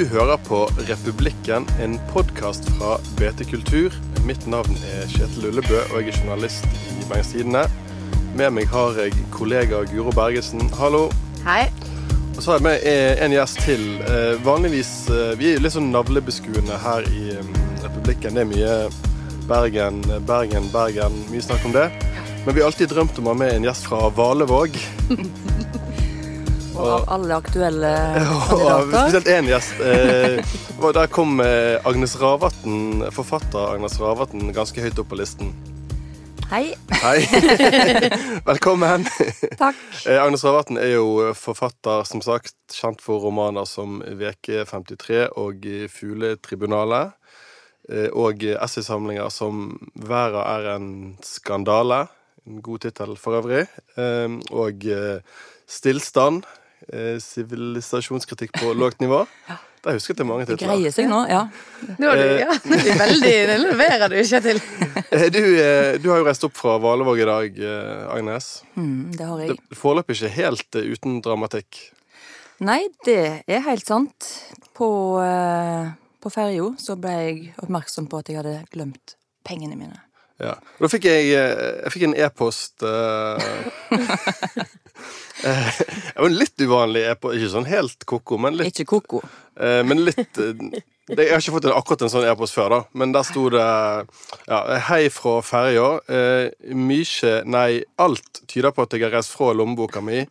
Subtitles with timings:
[0.00, 3.96] Du hører på Republikken, en podkast fra BT Kultur.
[4.24, 7.66] Mitt navn er Kjetil Ullebø, og jeg er journalist i Bergens Tidende.
[8.32, 10.70] Med meg har jeg kollega Guro Bergesen.
[10.78, 11.02] Hallo.
[11.44, 11.66] Hei.
[12.32, 13.84] Og så har jeg med eh, en gjest til.
[14.08, 17.52] Eh, vanligvis eh, Vi er litt sånn navlebeskuende her i mm,
[17.84, 18.40] Republikken.
[18.40, 21.22] Det er mye Bergen, Bergen, Bergen.
[21.28, 21.90] Mye snakk om det.
[22.46, 24.80] Men vi har alltid drømt om å ha med en gjest fra Valevåg.
[26.80, 27.90] Og av alle aktuelle
[28.48, 29.10] kandidater.
[29.10, 29.80] spesielt én gjest.
[29.84, 35.52] Eh, og der kom eh, Agnes Ravatn, forfatter Agnes Ravatn ganske høyt opp på listen.
[36.50, 36.72] Hei.
[37.02, 37.18] Hei.
[38.50, 39.04] Velkommen.
[39.60, 39.76] Takk.
[40.08, 47.12] Eh, Agnes Ravatn er jo forfatter, som sagt, kjent for romaner som VK53 og Fugletribunalet.
[47.90, 52.06] Eh, og essaysamlinger som 'Verda er en skandale'.
[52.48, 53.66] En god tittel for øvrig.
[54.50, 54.80] Og
[55.68, 56.42] 'Stillstand'.
[56.92, 59.24] Eh, Sivilisasjonskritikk på lågt nivå.
[59.80, 60.74] Der husket jeg mange Det titler.
[60.74, 61.46] greier seg nå, ja.
[61.96, 64.60] Nå er du, ja, er veldig Nå leverer du, ikke til.
[65.36, 68.50] Du, eh, du har jo reist opp fra Valevåg i dag, eh, Agnes.
[68.76, 69.56] Mm, det har jeg.
[69.56, 71.80] Det Foreløpig ikke helt eh, uten dramatikk.
[72.60, 74.28] Nei, det er helt sant.
[74.76, 75.88] På, uh,
[76.20, 79.16] på ferja så ble jeg oppmerksom på at jeg hadde glemt
[79.48, 79.96] pengene mine.
[80.40, 80.54] Ja.
[80.78, 83.58] Og da fikk jeg, eh, jeg fikk en e-post eh,
[86.30, 87.36] litt uvanlig e-post.
[87.38, 89.22] Ikke sånn helt ko-ko, men litt, Ikke koko.
[89.60, 92.80] eh, men litt eh, Jeg har ikke fått en, akkurat en sånn e-post før, da,
[92.94, 94.60] men der sto det ja,
[94.90, 95.88] Hei fra ferja.
[96.06, 100.22] Eh, mykje Nei, alt tyder på at jeg har reist fra lommeboka mi.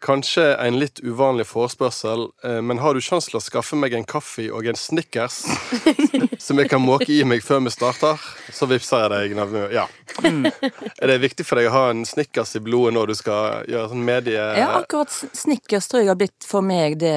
[0.00, 4.06] Kanskje en litt uvanlig forespørsel, eh, men har du sjanse til å skaffe meg en
[4.08, 5.42] kaffe og en Snickers
[6.46, 8.22] som jeg kan måke i meg før vi starter?
[8.48, 9.74] Så vippser jeg deg.
[9.76, 9.84] Ja.
[10.24, 13.90] Er det viktig for deg å ha en Snickers i blodet når du skal gjøre
[13.92, 14.40] sånn medie...
[14.40, 17.14] Ja, akkurat Snickers tror jeg har blitt for meg det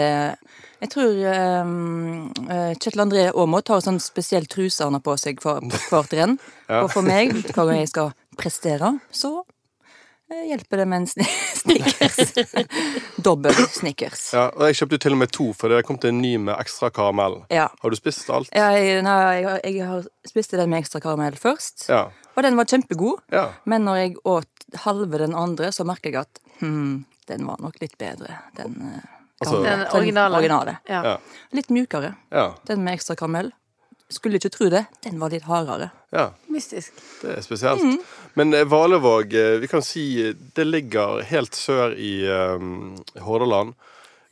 [0.83, 1.23] Jeg tror
[1.63, 6.19] um, Kjetil André Aamodt har sånn spesiell truse han har på seg for, på hvert
[6.19, 6.35] renn.
[6.73, 6.85] Ja.
[6.85, 9.43] Og for meg, hver gang jeg skal prestere, så
[10.49, 11.25] hjelper det med en sni
[11.63, 12.33] Snickers.
[13.25, 14.23] Dobbel Snickers.
[14.35, 16.55] Ja, og jeg kjøpte til og med to, for det kom til en ny med
[16.59, 17.39] ekstra karamell.
[17.53, 17.69] Ja.
[17.81, 18.49] Har du spist alt?
[18.55, 22.05] Jeg, nei, jeg, jeg har spiste den med ekstra karamell først, Ja.
[22.35, 23.21] og den var kjempegod.
[23.33, 23.47] ja.
[23.69, 27.77] Men når jeg åt halve den andre, så merker jeg at hm, den var nok
[27.83, 28.39] litt bedre.
[28.57, 29.09] Den, eh,
[29.43, 29.63] Altså-.
[29.65, 30.37] Den originale.
[30.37, 30.73] originale.
[30.87, 30.99] Ja.
[31.03, 31.17] Ja.
[31.51, 32.13] Litt mjukere.
[32.31, 32.53] Ja.
[32.69, 33.49] Den med ekstra karamell.
[34.09, 34.85] Skulle ikke tro det.
[35.03, 35.91] Den var litt hardere.
[36.13, 36.31] ja.
[36.53, 36.91] Mystisk.
[37.21, 37.81] Det er spesielt.
[37.81, 37.97] Mm.
[38.35, 43.73] Men eh, Valevåg, eh, vi kan si eh, det ligger helt sør i um, Hordaland.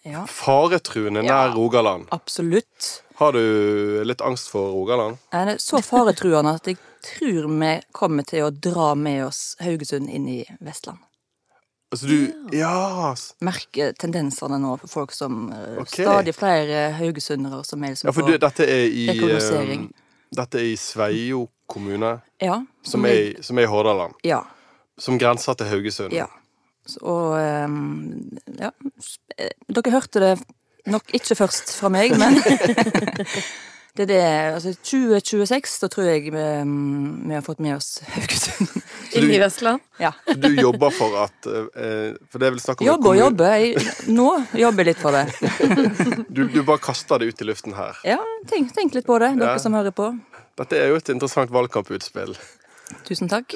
[0.05, 1.53] Ja, Faretruende nær Ja.
[1.53, 2.07] Rogaland.
[2.11, 3.03] absolutt.
[3.15, 5.17] Har du litt angst for Rogaland?
[5.31, 10.09] Den er så faretruende at jeg tror vi kommer til å dra med oss Haugesund
[10.09, 10.97] inn i Vestland.
[11.91, 13.13] Altså du Ja!
[13.43, 15.49] Merker tendensene nå for folk som
[15.81, 16.05] okay.
[16.05, 19.89] Stadig flere haugesundere som er liksom ja for du, dette er i rekognosering.
[19.89, 22.61] um, Dette er i Sveio kommune, Ja.
[22.87, 24.13] som er, som er i Hordaland.
[24.23, 24.41] Ja.
[24.99, 26.13] Som grenser til Haugesund.
[26.15, 26.29] Ja.
[27.03, 28.71] Og ehm, ja.
[29.37, 30.31] eh, Dere hørte det
[30.87, 32.39] nok ikke først fra meg, men
[33.97, 34.19] det er det
[34.55, 36.31] Altså 2026, da tror jeg vi,
[36.63, 38.77] mm, vi har fått med oss Haugesund.
[39.19, 39.81] Inn i Vestland.
[39.99, 40.13] Ja.
[40.39, 43.23] Du jobber for at eh, For det er vel snakk om en Jobbe og kommun-
[43.25, 43.49] jobbe.
[43.59, 43.67] Jeg,
[44.15, 44.29] nå
[44.61, 45.25] jobber jeg litt for det.
[46.31, 47.97] Du, du bare kaster det ut i luften her.
[48.07, 49.59] Ja, tenk, tenk litt på det, dere Ja.
[49.59, 50.13] som hører på.
[50.61, 52.31] Dette er jo et interessant valgkamputspill.
[53.07, 53.53] Tusen takk.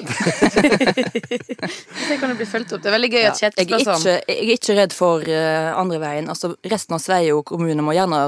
[1.16, 2.82] Det kan jo bli fulgt opp.
[2.84, 3.32] Det er veldig gøy Ja.
[3.32, 4.04] at Kjetil spør sånn.
[4.28, 6.28] jeg er ikke redd for eh, andre veien.
[6.32, 8.20] Altså, resten av Sveio kommune må gjerne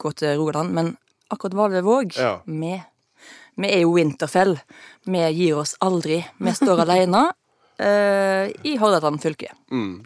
[0.00, 0.96] gå til Rogaland, men
[1.28, 2.40] akkurat Valevåg Ja.
[2.44, 2.74] vi,
[3.56, 4.56] vi er jo Winterfell.
[5.06, 6.20] Vi gir oss aldri.
[6.38, 7.28] Vi står alene
[7.80, 9.52] uh, i Hordaland fylke.
[9.70, 10.04] Mm.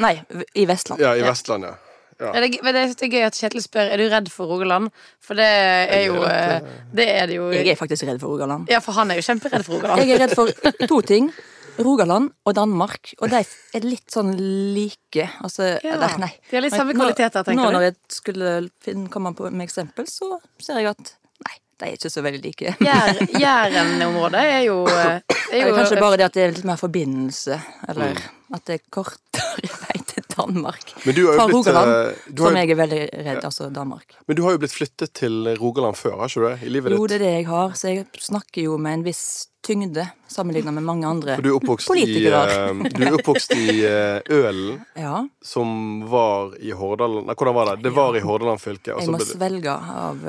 [0.00, 0.16] Nei,
[0.54, 1.02] i Vestland.
[1.02, 1.74] Ja, i Vestland, ja.
[2.20, 2.32] ja.
[2.34, 4.90] Ja, det, men det er gøy at Kjetil spør Er du redd for Rogaland.
[5.24, 6.58] For det er jo eh,
[6.92, 8.68] Det er det jo Jeg er faktisk redd for Rogaland.
[8.68, 10.02] Ja, for han er jo kjemperedd for Rogaland.
[10.04, 10.52] Jeg er redd for
[10.86, 11.30] to ting.
[11.78, 13.14] Rogaland og Danmark.
[13.22, 13.40] Og de
[13.74, 14.34] er litt sånn
[14.74, 15.28] like.
[15.44, 16.32] Altså, Ja, der, nei.
[16.50, 17.76] de har litt samme Nå- kvaliteter, tenker Nå du?
[17.76, 21.14] når jeg skulle finne, komme på med eksempel, så ser jeg at
[21.46, 22.74] nei, de er ikke så veldig like.
[22.80, 25.20] Jær- Jæren-området er jo, eh,
[25.52, 28.54] er er jo kanskje bare det at det er litt mer forbindelse, eller Mm.
[28.54, 30.92] at det er kortere vei til Danmark.
[31.04, 33.44] Men du har jo Fra blitt, Rogaland, eh, du har, som jeg er veldig redd,
[33.48, 34.14] altså Danmark.
[34.26, 36.56] men du har jo blitt flyttet til Rogaland før, har ikke du det?
[36.66, 36.98] I livet ditt?
[37.00, 39.24] Jo, det er det jeg har, så jeg snakker jo med en viss
[39.66, 42.40] tyngde sammenlignet med mange andre For du er oppvokst i, politikere.
[42.48, 45.74] eh, du er oppvokst i eh, Ølen, Ja, som
[46.08, 47.82] var i Hordaland Nei, hvordan var det?
[47.84, 48.94] Det var i Hordaland fylke.
[48.94, 50.24] jeg så må svelge av,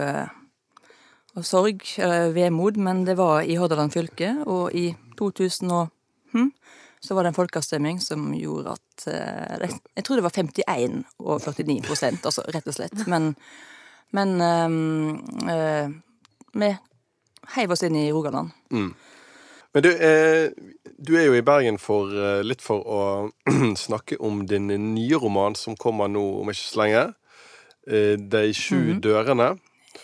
[1.38, 1.80] av sorg,
[2.36, 4.90] vemod, men det var i Hordaland fylke, og i
[5.20, 6.01] 2000 og, hm,
[7.02, 11.42] så var det en folkeavstemning som gjorde at eh, Jeg tror det var 51 og
[11.42, 13.08] 49 prosent, altså rett og slett.
[13.10, 13.36] Men
[14.12, 15.88] Men eh,
[16.54, 16.76] vi
[17.56, 18.52] heiv oss inn i Rogaland.
[19.74, 20.52] Men du, eh,
[20.98, 23.02] du er jo i Bergen for eh, litt for å
[23.86, 27.04] snakke om din nye roman som kommer nå om ikke så lenge.
[27.88, 29.56] Eh, 'De sju dørene'.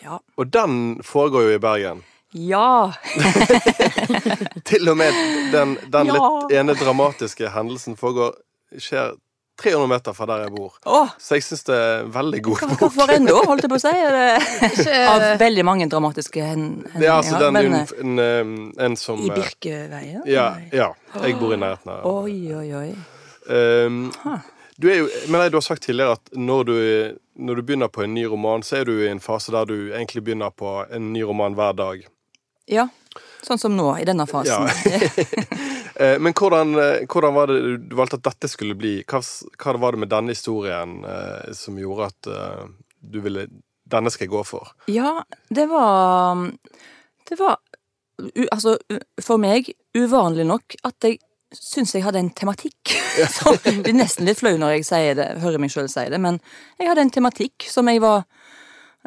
[0.03, 0.19] Ja.
[0.37, 2.05] Og den foregår jo i Bergen.
[2.37, 2.93] Ja!
[4.67, 5.13] Til og med
[5.53, 6.17] den, den Ja.
[6.17, 8.35] litt ene dramatiske hendelsen foregår
[8.77, 9.15] skjer
[9.57, 10.73] 300 meter fra der jeg bor.
[10.85, 12.91] Åh, Så jeg syns det er en veldig god hva, hva bok.
[12.93, 13.93] for en da, holdt jeg på å si?
[14.05, 14.25] Er det,
[14.67, 17.01] Ikke- av veldig mange dramatiske hendelser.
[17.01, 18.51] Ja, altså den, men, eh, en, en,
[18.85, 20.21] en som I eh, Birkeveien?
[20.29, 20.91] Ja, ja.
[21.23, 22.91] Jeg bor i nærheten av Oi, oi, oi.
[23.49, 24.11] Um,
[24.77, 26.75] du er jo, men jeg, du har sagt tidligere at når du,
[27.39, 29.77] når du begynner på en ny roman, så er du i en fase der du
[29.95, 32.03] egentlig begynner på en ny roman hver dag.
[32.67, 32.87] Ja,
[33.45, 34.67] sånn som nå, i denne fasen.
[34.67, 36.17] Ja.
[36.23, 38.99] men hvordan, eh, hvordan var det du valgte at dette skulle bli?
[39.07, 39.21] Hva,
[39.57, 42.67] hva var det med denne historien eh, som gjorde at eh,
[42.99, 43.47] du ville
[43.87, 44.67] Denne skal jeg gå for.
[44.91, 46.41] Ja, det var
[47.29, 47.53] Det var
[48.19, 48.73] u, altså,
[49.23, 51.21] for meg uvanlig nok at jeg
[51.55, 52.91] syns jeg hadde en tematikk.
[53.31, 53.55] som
[53.85, 56.41] blir nesten litt flau når jeg det, hører meg sjøl si det, men
[56.75, 58.27] jeg hadde en tematikk som jeg var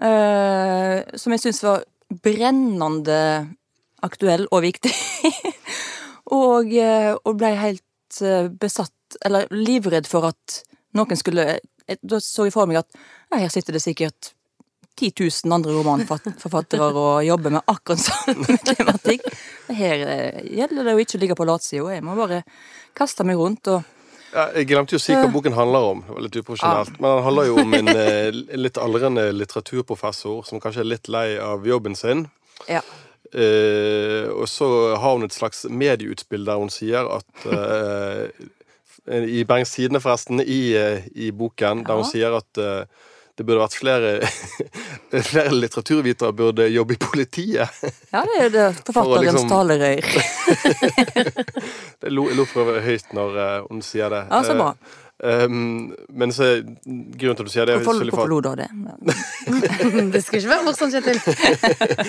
[0.00, 3.20] Uh, Som jeg syns var brennende
[4.04, 4.92] aktuell og viktig.
[6.40, 10.60] og, eh, og blei helt eh, besatt, eller livredd for at
[10.96, 14.32] noen skulle eh, Da så jeg for meg at ja, her sitter det sikkert
[15.00, 19.24] 10 000 andre romanforfattere og jobber med akkurat samme tematikk.
[19.74, 20.04] Her
[20.44, 21.88] gjelder det å ikke ligge på latsida.
[21.94, 22.42] Jeg må bare
[22.94, 23.86] kaste meg rundt og
[24.32, 25.32] Ja, jeg glemte jo å si hva Eh.
[25.34, 26.00] boken handler om.
[26.06, 27.00] Det var litt uprofesjonelt.
[27.00, 31.38] Men den handler jo om en eh, litt aldrende litteraturprofessor som kanskje er litt lei
[31.42, 32.28] av jobben sin.
[32.68, 32.80] Ja.
[33.34, 38.28] Eh, og så har hun et slags medieutspill der hun sier at eh,
[39.10, 42.10] I Bergens Tidende, forresten, i, eh, i boken, der hun Ja.
[42.10, 42.84] sier at eh,
[43.38, 44.10] det burde vært flere
[45.30, 47.70] Flere litteraturvitere burde jobbe i politiet.
[48.12, 50.02] Ja, det er det forfatterens liksom- talerør.
[52.02, 54.22] Jeg lo, jeg lo for øvrig høyt når eh, hun sier det.
[54.30, 54.70] Ja, så bra.
[55.20, 58.56] Um, men så grunnen til at du sier det, Hvorfor, for hvorfor lo du av
[58.56, 58.68] det?
[60.14, 61.18] Det skulle ikke være morsomt, Kjetil.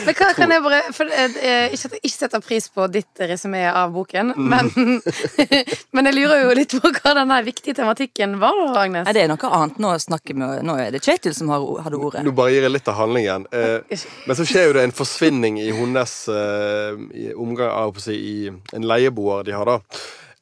[0.05, 2.85] Men hva kan jeg bare for, eh, eh, Ikke at jeg ikke setter pris på
[2.93, 4.47] ditt resymé av boken, Mm.
[4.47, 5.01] men,
[5.97, 9.03] men jeg lurer jo litt på hva denne viktige tematikken var, Agnes.
[9.09, 9.81] Nei, det er noe annet.
[9.81, 12.23] Nå, å snakke med nå er det Kjetil som har, hadde ordet.
[12.23, 13.47] Nå bare gir jeg litt av handlingen.
[13.51, 18.15] Eh, men så skjer jo det en forsvinning i hennes eh, omgang av, å si,
[18.15, 18.37] i
[18.77, 19.79] en leieboer de har, da.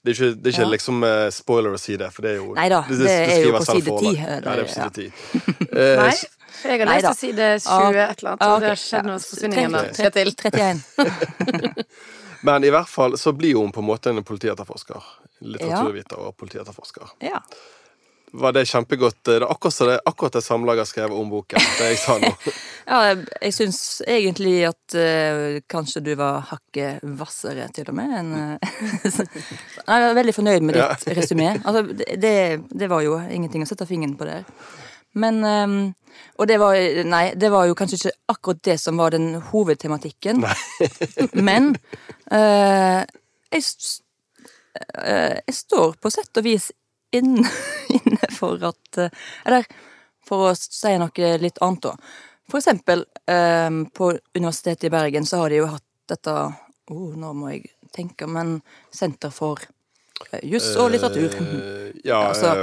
[0.09, 0.69] Det er ikke, det er ikke Ja.
[0.73, 3.65] liksom uh, spoiler å si det, for det er jo Neida, det er jo på
[3.67, 3.91] side ti.
[4.09, 5.11] 10, Ja, det- det er på side 10.
[6.01, 6.13] Nei,
[6.59, 8.79] Eh, jeg har Nei lest til side 20 et eller annet, og Ah, det har
[8.81, 9.19] skjedd noe Ja.
[9.19, 10.33] med forsvinningen da, Tre- Kjetil.
[10.35, 11.85] 31.
[12.41, 15.03] men i hvert fall så blir hun på en måte en politietterforsker.
[15.41, 17.13] Litteraturviter og politietterforsker.
[17.23, 17.39] Ja.
[18.31, 19.17] Var det kjempegodt?
[19.25, 21.63] Det er akkurat, det, akkurat det Samlaget jeg skrev om boken.
[21.79, 22.29] Det jeg sa nå.
[22.91, 28.13] ja, jeg, jeg syns egentlig at uh, kanskje du var hakket hvassere, til og med.
[28.19, 28.73] En, uh,
[29.87, 31.49] Nei, jeg er veldig fornøyd med ditt resymé.
[31.63, 32.35] Altså, det,
[32.69, 34.45] det- var jo ingenting å sette fingeren på der.
[35.17, 35.79] Men ehm,
[36.37, 36.77] Og det var
[37.09, 40.43] Nei, det var jo kanskje ikke akkurat det som var den hovedtematikken.
[41.33, 41.71] Men
[42.31, 43.01] eh,
[43.49, 43.63] jeg,
[45.01, 46.69] eh, jeg står på sett og vis
[47.11, 47.45] inn-
[47.97, 49.09] inne for at eh,
[49.45, 49.65] Eller
[50.29, 51.95] for å si noe litt annet, da.
[52.49, 57.33] For eksempel eh, på Universitetet i Bergen så har de jo hatt dette oh, Nå
[57.37, 58.59] må jeg tenke, men
[58.93, 59.61] Senter for
[60.31, 61.33] eh, juss og litteratur.
[61.39, 62.53] Uh, ja, Altså,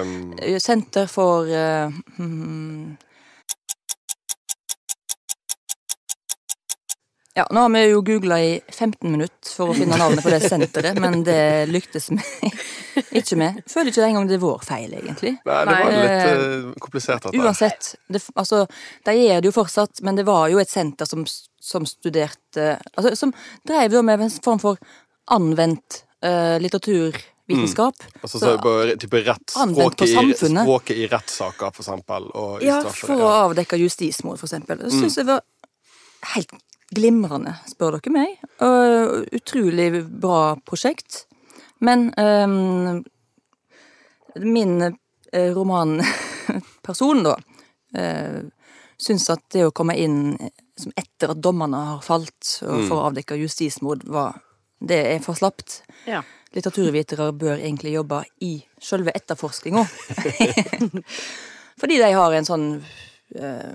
[0.42, 1.90] Eh, Senter for eh,
[7.37, 10.38] Ja, nå har vi jo googla i 15 minutter for å finne navnet på det
[10.49, 12.16] senteret, men det lyktes vi
[13.21, 13.59] ikke med.
[13.69, 15.35] Føler ikke engang det er vår feil, egentlig.
[15.45, 17.43] Nei, det var litt uh, komplisert, dette.
[17.45, 18.62] Uansett, det, altså,
[19.05, 21.26] de gjør det jo fortsatt, men det var jo et senter som,
[21.61, 23.35] som studerte altså, Som
[23.69, 24.81] drev jo med en form for
[25.37, 28.00] anvendt eh, litteraturvitenskap.
[28.23, 32.31] Altså så på type rett, språket, i, språket i rettssaker, for eksempel.
[32.33, 34.81] Og Ja, for å avdekke justismord, for eksempel.
[34.87, 35.45] Det syns jeg var
[36.33, 36.57] helt
[36.95, 38.37] glimrende, spør dere meg.
[38.62, 41.25] Uh, utrolig bra prosjekt.
[41.85, 43.02] Men ehm,
[44.45, 47.35] min uh, romanperson, da,
[47.99, 48.38] uh,
[48.97, 50.37] syns at det å komme inn
[50.76, 54.43] som etter at dommerne har falt, og for å avdekke justismord, var
[54.76, 55.83] Det er for slapt.
[56.05, 56.21] Ja.
[56.52, 59.87] Litteraturvitere bør egentlig jobbe i sjølve etterforskninga.
[61.81, 63.73] Fordi de har en sånn uh,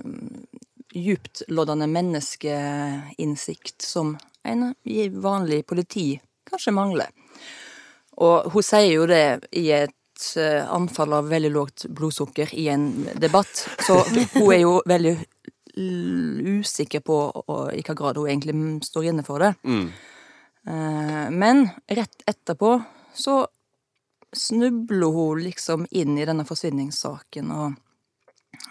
[0.92, 4.74] djuptloddende menneskeinnsikt som en
[5.22, 6.20] vanlig politi
[6.50, 7.10] kanskje mangler.
[8.20, 13.06] Og hun sier jo det i et eh, anfall av veldig lågt blodsukker i en
[13.16, 14.02] debatt, så
[14.36, 15.16] hun er jo veldig
[15.72, 17.18] usikker på
[17.72, 19.54] i hva grad hun egentlig står inne for det.
[19.64, 19.86] Mm.
[20.68, 22.76] Eh, men rett etterpå
[23.14, 23.46] så
[24.32, 27.72] snubler hun liksom inn i denne forsvinningssaken og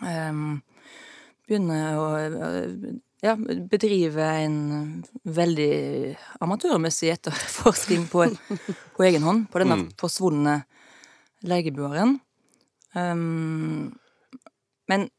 [0.08, 0.56] ehm,
[1.52, 4.58] begynner å eh, ja, bedrive en
[5.28, 8.26] veldig amatørmessig etterforskning på,
[8.96, 9.90] på egen hånd på denne Mm.
[10.00, 10.56] forsvunne
[11.46, 12.20] legebueren.
[12.94, 13.92] Um,
[14.92, 15.10] men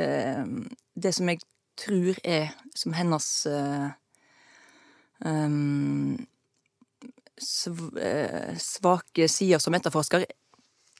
[0.00, 1.42] um, det som jeg
[1.76, 3.92] tror er som hennes ehm,
[8.00, 10.26] eh, svake sider som etterforsker,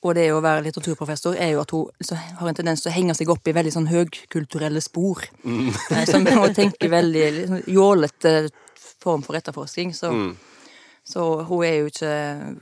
[0.03, 3.15] og det å være litteraturprofessor, er jo at hun har en tendens til å henge
[3.15, 5.23] seg opp i veldig sånn høgkulturelle spor.
[5.47, 8.33] Eh, Som hun tenker veldig liksom, jålete
[9.03, 9.95] form for etterforskning.
[9.95, 10.37] Så, Mm.
[11.05, 12.57] så hun er jo ikke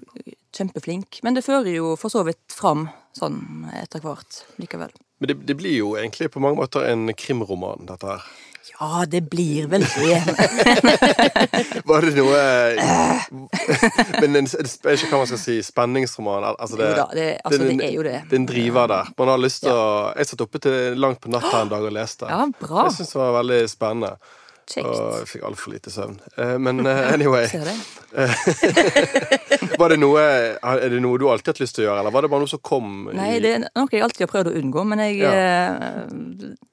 [0.53, 1.21] kjempeflink.
[1.23, 4.93] Men det fører jo for så vidt fram sånn etter hvert likevel.
[5.21, 8.23] Men det, det blir jo egentlig på mange måter en krimroman, dette her.
[8.69, 10.19] Ja, det blir vel det.
[11.89, 12.41] Var det noe
[14.21, 15.57] Men en, jeg vet ikke hva man skal si.
[15.65, 16.45] Spenningsroman?
[16.53, 18.19] Altså det, Jo da, det, altså, det er jo det.
[18.29, 19.13] det er en driver der.
[19.19, 19.87] Man har lyst til å
[20.19, 22.29] Jeg satt oppe til langt på natta en dag og leste.
[22.31, 22.85] Ja, bra.
[22.89, 24.13] Jeg syns det var veldig spennende.
[24.79, 26.17] Og jeg fikk altfor lite søvn.
[26.39, 27.47] Eh, Men eh, anyway.
[27.51, 27.75] Ser det.
[29.81, 32.13] Var det noe, er det noe du alltid har hatt lyst til å gjøre, eller
[32.15, 32.89] var det bare noe som kom?
[33.11, 36.05] i- Nei, det er noe jeg alltid har prøvd å unngå, men jeg, eh,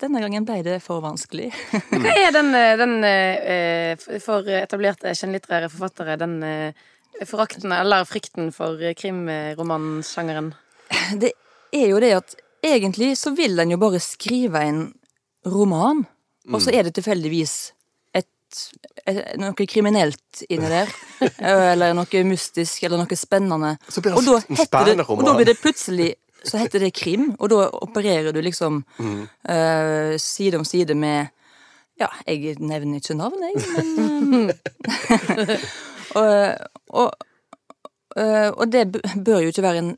[0.03, 1.51] denne gangen ble det for vanskelig.
[1.91, 6.73] Hva er den, eh, den eh, for etablerte kjennlitterære forfattere, den eh,
[7.25, 10.51] forakten eller frykten for eh, krimromansjangeren?
[11.21, 11.31] Det
[11.75, 12.35] er jo det at
[12.65, 14.83] egentlig så vil en jo bare skrive en
[15.47, 16.05] roman,
[16.51, 17.73] og så er det tilfeldigvis
[19.41, 20.91] noe kriminelt inni der.
[21.73, 23.75] eller noe mystisk, eller noe spennende.
[23.87, 24.39] Og da,
[24.85, 26.13] det, og da blir det plutselig
[26.47, 29.27] så heter det krim, og da opererer du liksom Mm.
[29.49, 31.27] uh, side om side med
[31.99, 33.55] Ja, jeg nevner ikke navn, jeg,
[34.21, 34.51] men
[36.21, 36.53] eh,
[36.93, 37.11] og,
[38.13, 38.83] eh, og det
[39.25, 39.97] bør jo ikke være en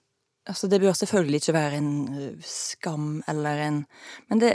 [0.49, 3.85] Altså, det bør selvfølgelig ikke være en eh, skam eller en
[4.29, 4.53] Men det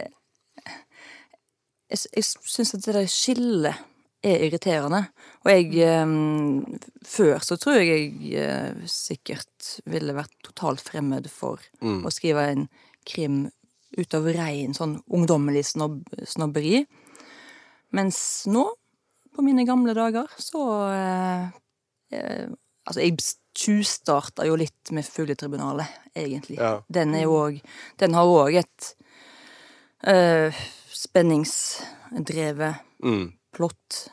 [1.91, 3.83] Jeg, jeg syns at det der skillet
[4.25, 5.03] er irriterende.
[5.45, 6.62] Og jeg um,
[7.05, 12.00] Før så tror jeg jeg uh, sikkert ville vært totalt fremmed for Mm.
[12.07, 12.69] å skrive en
[13.05, 13.50] krim
[13.99, 16.87] ut av rein sånn ungdommelig snob snobberi.
[17.95, 18.19] Mens
[18.50, 18.64] nå,
[19.37, 21.45] på mine gamle dager, så uh,
[22.85, 23.17] Altså, jeg
[23.57, 26.59] tjuvstarta jo litt med Fugletribunalet, egentlig.
[26.61, 26.76] Ja.
[26.93, 27.57] Den er jo òg
[27.99, 28.91] Den har òg et
[31.04, 33.32] spenningsdrevet Mm.
[33.56, 34.11] plott.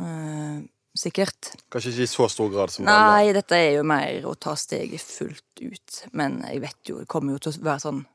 [0.00, 0.60] eh,
[0.98, 1.52] sikkert.
[1.72, 2.92] Kanskje ikke i så stor grad som den.
[2.94, 6.00] Nei, dette er jo mer å ta steget fullt ut.
[6.12, 8.06] Men jeg vet jo, det kommer jo til å være sånn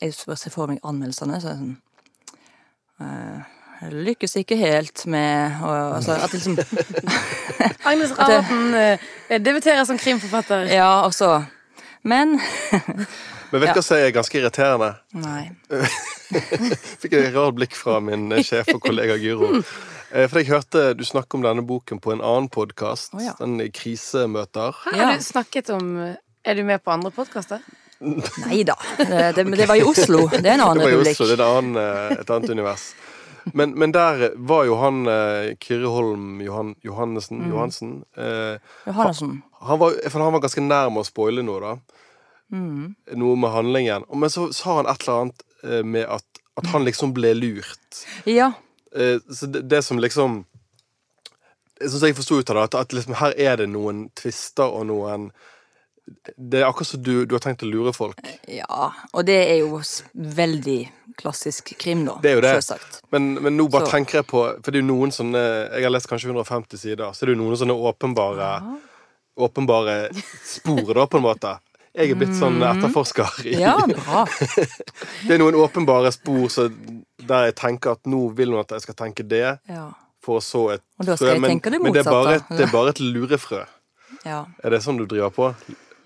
[0.00, 1.76] Jeg bare ser for meg anmeldelsene, så er det sånn
[3.00, 6.56] eh, Lykkes ikke helt med å Altså at liksom
[7.90, 8.98] Agnes Ravatn eh,
[9.40, 10.68] debuterer som krimforfatter.
[10.72, 11.44] Ja, og så
[12.02, 12.38] Men
[13.52, 13.74] Men vet du Ja.
[13.74, 14.90] hva som er ganske irriterende?
[15.14, 15.50] Nei.
[17.02, 19.60] Fikk et rart blikk fra min eh, sjef og kollega Gyro.
[20.12, 23.14] Eh, For jeg hørte du snakke om denne boken på en annen podkast.
[23.14, 23.34] oh, ja.
[23.40, 24.74] Den i krisemøter.
[24.86, 25.06] Her Ja.
[25.10, 27.60] har du snakket om eh, Er du med på andre podkaster?
[28.46, 28.76] Nei da.
[28.96, 30.26] Det, det, det var i Oslo.
[30.32, 31.20] Det er en annen Det var i republikk.
[31.20, 32.86] Oslo, det er et annet, eh, et annet univers.
[33.56, 37.50] Men, men der var jo han eh, Kyrre Holm Johan, Johannessen Mm.
[37.54, 39.42] Johansen eh, Johannessen.
[39.60, 42.00] han, var, for han var ganske nær med å spoile noe, da.
[42.52, 42.94] Mm.
[43.16, 44.04] Noe med handlingen.
[44.14, 46.24] Men så sa han et eller annet eh, med at,
[46.58, 48.00] at han liksom ble lurt.
[48.26, 48.52] Ja.
[48.96, 50.44] Eh, Så det, det som liksom
[51.80, 54.68] Sånn som jeg forsto ut av det, at, at liksom her er det noen tvister
[54.68, 55.30] og noen
[56.36, 58.18] Det er akkurat som du, du har tenkt å lure folk.
[58.50, 58.90] ja.
[59.14, 59.78] Og det er jo
[60.12, 60.80] veldig
[61.20, 62.18] klassisk krim, da.
[62.20, 62.50] Det er jo det.
[62.58, 63.00] Selvsagt.
[63.14, 65.40] Men, men nå bare Så- tenker jeg på For det er jo noen sånne
[65.70, 68.50] Jeg har lest kanskje 150 sider, så det er jo noen sånne åpenbare
[69.40, 69.96] Åpenbare
[70.44, 71.54] spor, da, på en måte.
[71.94, 73.40] Jeg er blitt sånn etterforsker.
[73.46, 73.60] i- Mm.
[73.60, 74.24] Ja, bra.
[75.26, 76.68] Det er noen åpenbare spor så,
[77.18, 79.88] der jeg tenker at nå vil hun at jeg skal tenke det, Ja.
[80.22, 83.00] for så et jeg men, det men det er, bare et, det er bare et
[83.00, 83.64] lurefrø.
[84.24, 84.44] ja.
[84.62, 85.54] Er det sånn du driver på?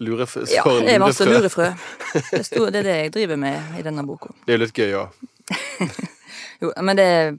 [0.00, 0.42] Lurefrø?
[0.50, 1.68] Ja, det er masse lurefrø.
[2.32, 4.32] Det, sto, det er det jeg driver med i denne boka.
[4.46, 5.06] Det er litt gøy, ja.
[6.62, 7.38] Jo, men det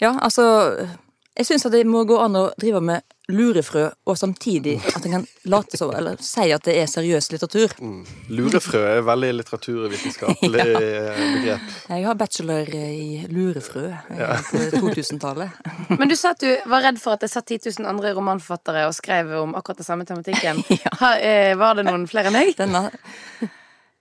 [0.00, 0.88] Ja, altså
[1.38, 5.12] Jeg syns at det må gå an å drive med lurefrø, og samtidig at en
[5.12, 7.74] kan late som, eller si at det er seriøs litteratur.
[7.78, 8.00] Mm.
[8.34, 11.12] Lurefrø er veldig litteraturvitenskapelig ja.
[11.20, 11.76] begrep.
[11.92, 13.84] Jeg har bachelor i lurefrø
[14.18, 14.32] ja.
[14.48, 15.60] på 2000-tallet.
[16.00, 18.88] Men du sa at du var redd for at det satt 10 000 andre romanforfattere
[18.88, 20.64] og skrev om akkurat den samme tematikken.
[20.82, 21.12] ja.
[21.20, 22.56] eh, var det noen flere enn deg?
[22.58, 22.88] Denne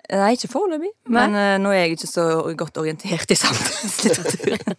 [0.07, 0.93] Nei, ikke foreløpig.
[1.11, 2.23] Men uh, nå er jeg ikke så
[2.55, 4.77] godt orientert i samtidslitteraturen.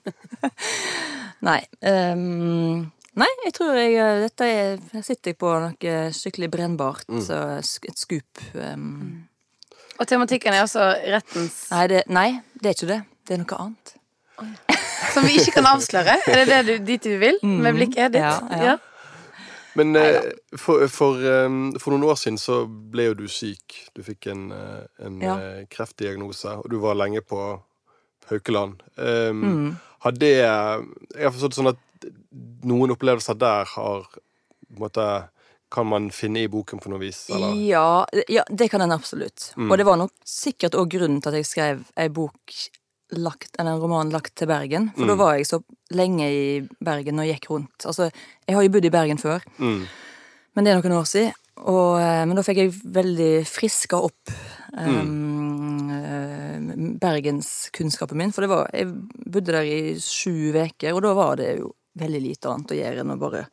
[1.45, 1.61] Nei.
[1.83, 7.07] Um, nei, jeg tror jeg eh, Dette er Her sitter jeg på noe skikkelig brennbart.
[7.25, 8.43] Så et skup.
[8.55, 9.29] Um.
[9.99, 12.29] Og tematikken er altså rettens nei, det, nei,
[12.63, 13.01] det er ikke det.
[13.27, 13.95] Det er noe annet.
[15.13, 16.15] Som vi ikke kan avsløre?
[16.31, 18.23] Er det det du, dit du vil med blikket ditt?
[18.23, 18.77] Ja, ja.
[19.79, 23.77] Men eh, for, for, um, for noen år siden så ble jo du syk.
[23.95, 25.35] Du fikk en, eh, en Ja.
[25.39, 27.43] eh, kreftdiagnose, og du var lenge på
[28.31, 28.81] Haukeland.
[28.97, 29.77] Um, Mm.
[30.05, 31.79] Har det Jeg har forstått sånn at
[32.69, 35.29] noen opplevelser der har på en måte,
[35.71, 37.27] Kan man finne i boken på noe vis?
[37.29, 37.53] Eller?
[37.69, 39.51] Ja, ja, det kan en absolutt.
[39.57, 39.71] Mm.
[39.71, 42.55] Og det var nok sikkert òg grunnen til at jeg skrev ei bok
[43.13, 44.91] lagt, eller en roman lagt til Bergen.
[44.97, 45.19] For da Mm.
[45.19, 45.59] var jeg så
[45.93, 47.85] lenge i Bergen og gikk rundt.
[47.85, 48.11] Altså,
[48.49, 49.87] jeg har jo bodd i Bergen før, Mm.
[50.57, 51.33] men det er noen år siden.
[51.59, 54.33] Og, eh, men da fikk jeg veldig friska opp
[54.79, 56.95] um, mm.
[57.03, 58.35] bergenskunnskapen min.
[58.35, 58.93] For det var, jeg
[59.27, 63.03] bodde der i sju uker, og da var det jo veldig lite annet å gjøre
[63.03, 63.49] enn å bare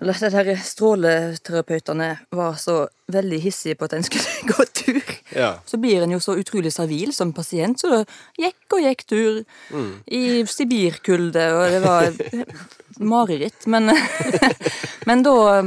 [0.00, 5.02] eller de her stråleterapeutene var så veldig hissige på at en skulle gå tur.
[5.36, 5.50] Ja.
[5.68, 7.98] Så blir en jo så utrolig servil som pasient, så da
[8.40, 9.42] gikk og gikk tur
[9.72, 9.92] Mm.
[10.06, 12.08] i sibirkulde, og det var
[12.98, 13.66] mareritt.
[13.66, 13.90] Men,
[15.08, 15.62] men da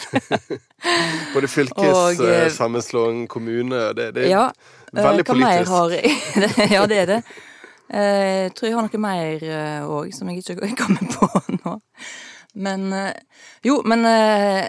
[1.35, 4.53] Både fylkessammenslåing, uh, kommune det, det Ja,
[5.03, 5.35] veldig politisk.
[5.35, 6.15] hva mer har jeg?
[6.77, 7.19] ja, det er det.
[7.89, 9.49] Eh, Jeg tror jeg har noe mer
[9.89, 11.79] òg, som jeg ikke kommer på nå.
[12.55, 13.13] Men eh,
[13.65, 14.69] Jo, men eh,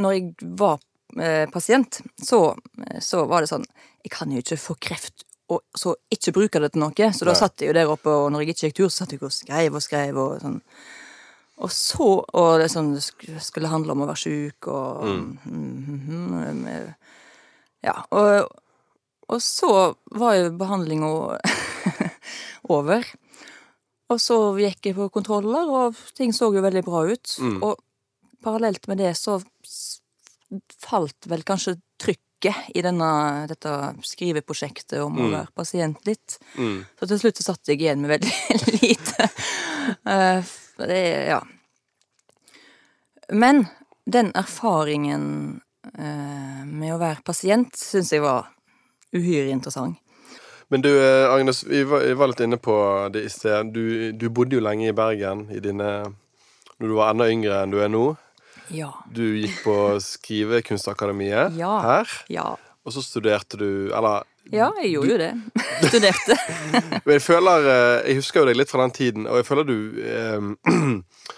[0.00, 0.78] når jeg var
[1.20, 2.54] eh, pasient, så,
[3.00, 3.66] så var det sånn
[4.04, 7.06] Jeg kan jo ikke få kreft og så ikke bruke det til noe.
[7.14, 9.12] Så da satt jeg jo der oppe, og når jeg ikke gikk tur, så satt
[9.14, 10.56] jeg og skrev og skrev og sånn.
[11.62, 13.04] Og så Og det sånn, det
[13.46, 16.66] skulle handle om å være sjuk og mm, mm, mm,
[17.86, 17.94] Ja.
[18.10, 18.50] Og,
[19.28, 19.70] og så
[20.14, 21.08] var jo behandlinga
[22.76, 23.06] over.
[24.12, 27.32] Og så gikk jeg på kontroller, og ting så jo veldig bra ut.
[27.42, 27.56] Mm.
[27.66, 27.80] Og
[28.46, 29.40] parallelt med det så
[30.86, 33.08] falt vel kanskje trykket i denne,
[33.50, 33.72] dette
[34.06, 35.32] skriveprosjektet om å Mm.
[35.32, 36.38] være pasient litt.
[36.54, 36.84] Mm.
[37.00, 39.28] Så til slutt så satt jeg igjen med veldig lite.
[40.06, 40.54] Eh,
[40.86, 41.40] det, ja.
[43.32, 43.66] Men
[44.06, 45.60] den erfaringen
[45.98, 48.52] eh, med å være pasient syns jeg var
[49.14, 49.96] uhyre interessant.
[50.68, 52.74] Men du, eh, Agnes, vi var, vi var litt inne på
[53.14, 53.68] det i sted.
[53.72, 55.90] Du, du bodde jo lenge i Bergen i dine
[56.78, 58.16] Når du var enda yngre enn du er nå.
[58.74, 58.88] Ja.
[59.14, 61.76] Du gikk på Skrivekunstakademiet Ja.
[61.84, 62.10] her.
[62.28, 65.30] Ja, Og så studerte du Eller ja jeg gjorde jo det.
[65.90, 66.36] Studerte.
[67.06, 69.66] Men jeg føler eh, Jeg husker jo deg litt fra den tiden, og jeg føler
[69.66, 70.50] du eh,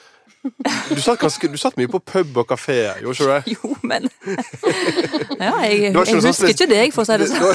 [0.96, 3.42] du, satt ganske, du satt mye på pub og kafé, gjorde ikke du det?
[3.54, 4.02] Jo, men
[5.38, 7.42] Ja, jeg, ikke jeg sånn husker ikke deg, for å si det sånn.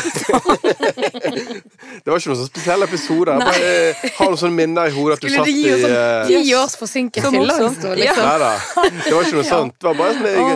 [2.04, 3.30] Det var ikke noen sånn spesiell episode.
[3.34, 5.64] Jeg bare eh, har noen sånne minner i hodet at du Skulle satt i gi
[5.74, 7.22] oss sånn eh, ti års forsinket.
[7.34, 7.72] Liksom.
[7.94, 8.52] Nei da.
[8.74, 9.74] Det var ikke noe sånt.
[9.78, 10.50] Det var bare sånn jeg Åh.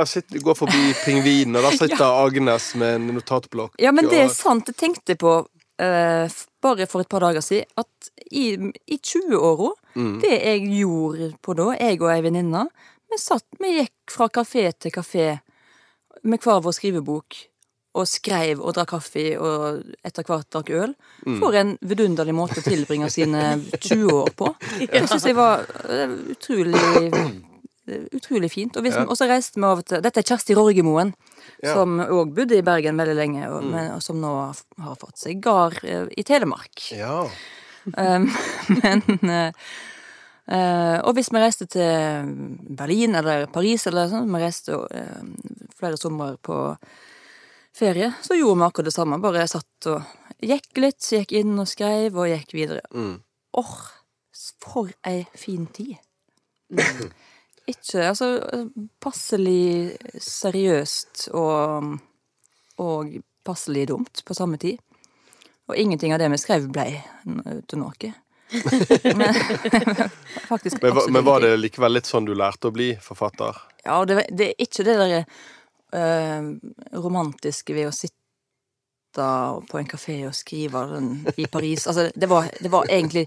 [0.00, 0.06] av å
[0.44, 3.72] Gå forbi pingvinen, og der sitter Agnes med en notatblokk.
[3.80, 4.64] Ja, men det er sant.
[4.68, 6.24] Jeg tenkte på uh,
[6.64, 7.92] bare for et par dager siden at
[8.30, 8.44] i,
[8.86, 10.18] i 20-åra, Mm.
[10.22, 12.66] det jeg gjorde på da, jeg og ei venninne,
[13.10, 15.26] vi satt, vi gikk fra kafé til kafé
[16.24, 17.42] med hver vår skrivebok.
[17.94, 20.94] Og skreiv og drakk kaffe og etter hvert drakk øl.
[21.28, 21.36] Mm.
[21.38, 24.48] For en vidunderlig måte å tilbringe sine 20 år på.
[24.90, 26.74] Det syns jeg var eh, utrolig
[28.16, 28.78] Utrolig fint.
[28.80, 31.10] Og, så reiste vi over til Dette er Kjersti Rorgemoen,
[31.60, 31.74] Ja.
[31.76, 34.30] som òg bodde i Bergen veldig lenge, og, men, og som nå
[34.80, 36.86] har fått seg gard eh, i Telemark.
[36.96, 37.26] Ja.
[37.92, 38.28] Um,
[38.80, 39.52] men eh,
[40.48, 42.30] eh, Og hvis vi reiste til
[42.78, 45.26] Berlin eller Paris eller sånn, vi reiste eh,
[45.76, 46.58] flere somre på
[47.74, 49.20] ferie, så gjorde vi akkurat det samme.
[49.22, 52.84] Bare satt og gikk litt, gikk inn og skrev, og gikk videre.
[52.94, 53.18] Mm.
[53.60, 53.76] Åh,
[54.62, 55.96] for ei fin tid.
[57.70, 58.26] Ikke Altså,
[59.00, 61.94] passelig seriøst og,
[62.76, 64.80] og passelig dumt på samme tid.
[65.68, 66.84] Og ingenting av det vi skrev, ble
[67.70, 68.10] til noe.
[69.18, 69.34] Men,
[70.50, 73.56] faktisk Men, var- men var det likevel litt sånn du lærte å bli forfatter?
[73.86, 75.22] Ja, det, det er ikke det derre
[75.96, 76.50] øh,
[77.00, 78.20] romantiske ved å sitte
[79.70, 81.86] på en kafé og skrive den i Paris.
[81.90, 83.24] Altså, det var, det var egentlig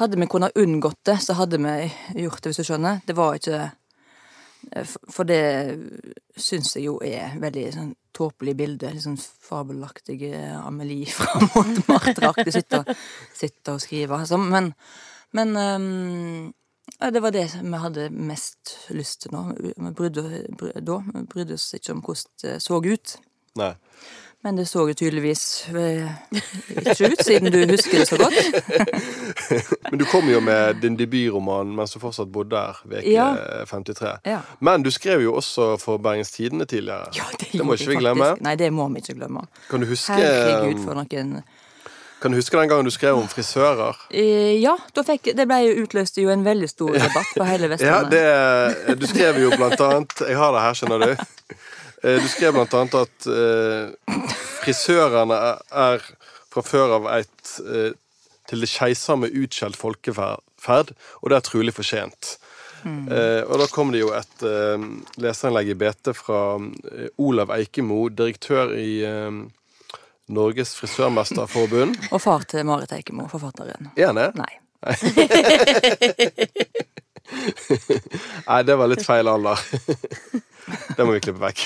[0.00, 1.76] hadde vi kunnet unngått det, så hadde vi
[2.24, 3.00] gjort det, hvis du skjønner.
[3.06, 3.60] Det var ikke
[4.72, 5.40] eh, For det
[6.38, 8.92] syns jeg jo er veldig sånn tåpelig bilde.
[9.02, 12.54] Sånn fabelaktige Amelie fra Montmartre-aktig.
[12.54, 12.84] Sitte,
[13.36, 14.20] sitte og skrive.
[14.22, 14.40] Altså.
[14.40, 14.72] Men,
[15.36, 16.52] men um,
[16.98, 19.44] ja, det var det vi hadde mest lyst til nå.
[19.58, 20.24] Vi brydde,
[20.58, 23.16] brydde, brydde oss ikke om hvordan det så ut.
[23.60, 23.74] Nei.
[24.42, 26.06] Men det så jo tydeligvis eh,
[26.80, 28.38] ikke ut, siden du husker det så godt.
[29.90, 33.26] Men du kom jo med din debutroman mens du fortsatt bodde der, veke Ja.
[33.68, 34.14] 53.
[34.24, 34.38] Ja.
[34.64, 37.12] Men du skrev jo også for Bergens Tidende tidligere.
[37.16, 38.24] Ja, det, Det må ikke vi jeg glemme.
[38.24, 38.42] faktisk.
[38.48, 39.44] Nei, det må vi ikke glemme.
[39.70, 41.42] Kan du huske, Herregud, for noen
[42.20, 43.96] kan du huske den gangen du skrev om frisører?
[44.12, 44.74] Eh, Ja,
[45.06, 48.10] fikk, det ble jo utløste jo en veldig stor debatt på hele Ja, Vestlandet.
[48.88, 51.39] det, du skrev jo blant annet Jeg har det her, skjønner du.
[52.02, 54.18] Eh, Du skrev blant annet at eh,
[54.62, 55.36] frisørene
[55.70, 56.04] er,
[56.50, 57.92] fra før av et eh,
[58.50, 60.88] til det keisamme utskjelt folkeferd,
[61.20, 62.32] og det er trulig fortjent.
[62.80, 64.42] Eh, og da kom det jo et
[65.20, 66.40] leserinnlegg i BT fra
[67.20, 69.04] Olav Eikemo, direktør i
[70.30, 72.08] Norges frisørmesterforbund.
[72.10, 73.92] Og far til Marit Eikemo, forfatteren.
[73.94, 74.30] Er han det?
[74.40, 74.52] Nei.
[74.80, 74.96] Nei,
[78.68, 79.60] det var litt feil alder.
[80.70, 81.60] Det må vi klippe vekk.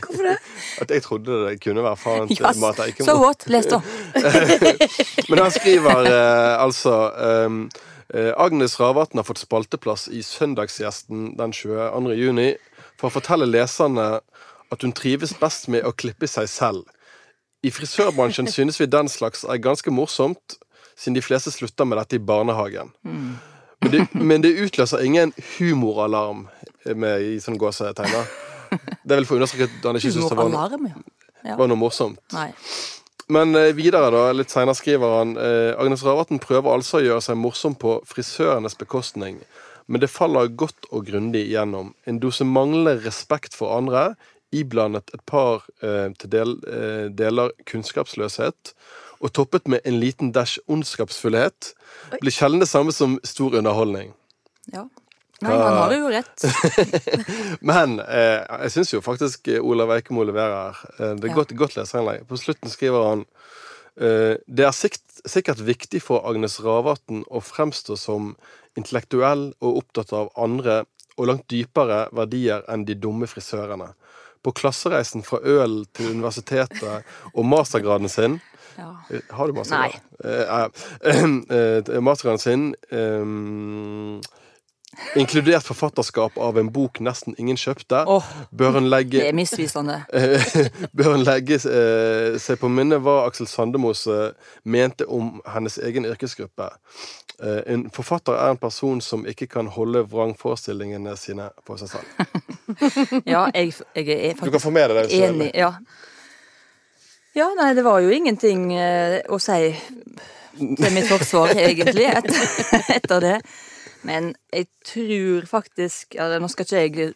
[0.00, 0.36] Hvorfor det?
[0.80, 2.60] At jeg trodde det kunne være faren til Yes.
[2.62, 3.44] Marit So what?
[3.52, 3.80] Les, da.
[5.28, 12.14] Men han skriver eh, altså eh, Agnes Ravatn har fått spalteplass i Søndagsgjesten den 22.
[12.16, 12.48] juni
[12.96, 14.08] for å fortelle leserne
[14.70, 16.86] at hun trives best med å klippe seg selv.
[17.66, 20.56] I frisørbransjen synes vi den slags er ganske morsomt,
[20.96, 22.92] siden de fleste slutter med dette i barnehagen.
[23.80, 26.46] Men det, men det utløser ingen humoralarm
[26.84, 28.24] med, i sånn Det er
[29.02, 30.92] Det for å understreke at han ikke syns det var noe,
[31.44, 31.56] ja.
[31.56, 32.20] var noe morsomt.
[32.36, 32.50] Nei.
[33.30, 37.24] Men eh, videre, da, litt senere skriver han eh, Agnes Ravatn prøver altså å gjøre
[37.24, 39.38] seg morsom på frisørenes bekostning,
[39.90, 41.94] men det faller godt og grundig igjennom.
[42.10, 44.12] En dose manglende respekt for andre,
[44.54, 48.74] iblandet et par eh, til del, eh, deler kunnskapsløshet,
[49.20, 51.74] og toppet med en liten dash ondskapsfullhet,
[52.20, 54.14] blir sjelden det samme som stor underholdning.
[54.72, 54.86] Ja.
[55.40, 56.42] Nei, han har jo rett.
[57.64, 60.80] Men eh, jeg syns jo faktisk eh, Olav Eikemo leverer her.
[60.98, 61.36] Eh, det er Ja.
[61.38, 62.26] godt, godt leserinnlegg.
[62.28, 63.22] På slutten skriver han
[63.96, 68.34] eh, Det er sikt, sikkert viktig for Agnes Ravatn å fremstå som
[68.76, 70.82] intellektuell og opptatt av andre
[71.16, 73.94] og langt dypere verdier enn de dumme frisørene.
[74.44, 78.38] På klassereisen fra øl til universitetet og mastergraden sin
[78.80, 78.90] Ja.
[79.12, 79.96] Eh, Har du masteren?
[80.24, 80.64] Nei.
[81.04, 84.20] eh, eh, masteren sin eh,
[85.16, 89.20] Inkludert forfatterskap av en bok nesten ingen kjøpte, Oh, bør legge...
[89.20, 90.00] det er misvisende.
[90.98, 94.32] Bør en legge eh, seg på minne hva Aksel Sandemose
[94.64, 96.68] mente om hennes egen yrkesgruppe.
[97.40, 102.06] Eh, en forfatter er en person som ikke kan holde vrangforestillingene sine på seg selv.
[103.34, 105.22] Ja, jeg, jeg er Du kan få med deg det.
[105.22, 105.50] enig.
[105.54, 105.72] Ja.
[107.36, 109.72] Ja, nei, det var jo ingenting eh, å si
[110.60, 113.36] til mitt forsvar, egentlig, etter, etter det.
[114.08, 117.10] Men jeg tror faktisk Nå skal ikke jeg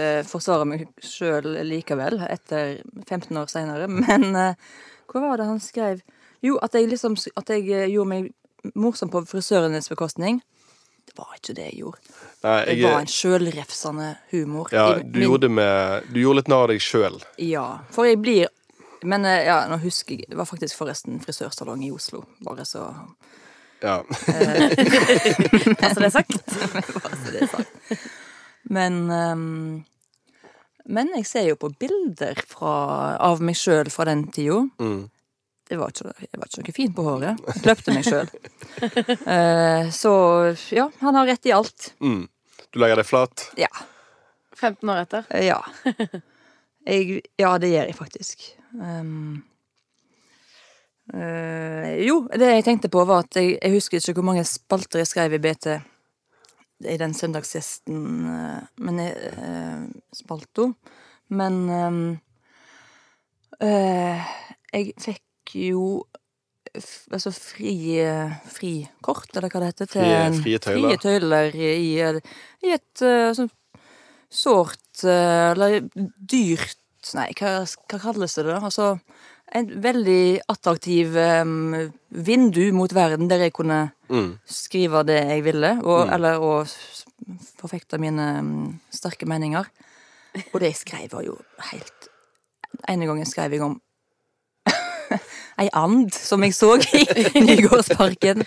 [0.00, 4.54] eh, forsvare meg sjøl likevel, etter 15 år seinere, men eh,
[5.12, 6.00] hva var det han skrev?
[6.42, 8.30] Jo, at jeg liksom At jeg gjorde meg
[8.78, 10.40] morsom på frisørenes bekostning.
[11.06, 12.00] Det var ikke det jeg gjorde.
[12.46, 14.68] Nei, Det var en sjølrefsende humor.
[14.72, 17.18] ja, du min- gjorde, med, du gjorde litt narr av deg sjøl.
[17.42, 18.46] Ja, for jeg blir
[19.02, 22.24] Men eh, ja, nå husker jeg Det var faktisk forresten frisørsalong i Oslo.
[22.44, 22.86] Bare så,
[23.82, 24.00] Ja.
[25.82, 26.36] Altså, det er sagt.
[27.06, 28.04] Passer det sagt.
[28.70, 29.82] Men ehm,
[30.86, 34.60] Men jeg ser jo på bilder fra, av meg sjøl fra den tida.
[34.82, 35.08] Mm.
[35.68, 37.42] Det var ikke, jeg var ikke noe fint på håret.
[37.48, 38.28] Jeg kløpte meg sjøl.
[40.02, 40.12] så
[40.74, 41.92] ja, han har rett i alt.
[42.02, 42.26] Mm.
[42.72, 43.46] Du legger deg flat.
[43.56, 43.70] Ja.
[44.58, 45.30] 15 år etter.
[45.42, 45.60] Ja.
[46.86, 48.44] Jeg, ja, det gjør jeg faktisk.
[48.72, 49.42] Um,
[51.14, 55.02] eh, jo, det jeg tenkte på, var at jeg, jeg husker ikke hvor mange spalter
[55.02, 55.68] jeg skrev i BT
[56.92, 59.84] i den søndagsgjesten uh, men jeg, eh,
[60.18, 60.72] spalto.
[61.30, 62.00] Men um,
[63.62, 64.32] eh,
[64.72, 65.84] jeg fikk jo
[67.12, 70.88] altså fri, eh, frikort, eller hva det heter, til Frie- frie tøyler.
[70.88, 71.72] Frie tøyler i,
[72.66, 73.02] i et
[73.36, 73.52] sånt
[74.32, 75.82] sårt eh, Eller
[76.16, 76.78] dyrt
[77.16, 77.52] Nei, hva,
[77.90, 78.60] hva kalles det da?
[78.62, 78.92] Altså
[79.52, 81.74] en veldig attraktiv um,
[82.14, 84.34] vindu mot verden der jeg kunne Mm.
[84.44, 86.12] skrive det jeg ville, og, Mm.
[86.14, 86.50] eller å
[87.58, 89.64] forfekte mine um, sterke meninger.
[90.52, 91.38] Og det jeg skrev, var jo
[91.70, 92.08] helt
[92.88, 93.80] ene gangen skrev jeg om
[95.60, 98.44] ei and som jeg så i Nygårdsparken.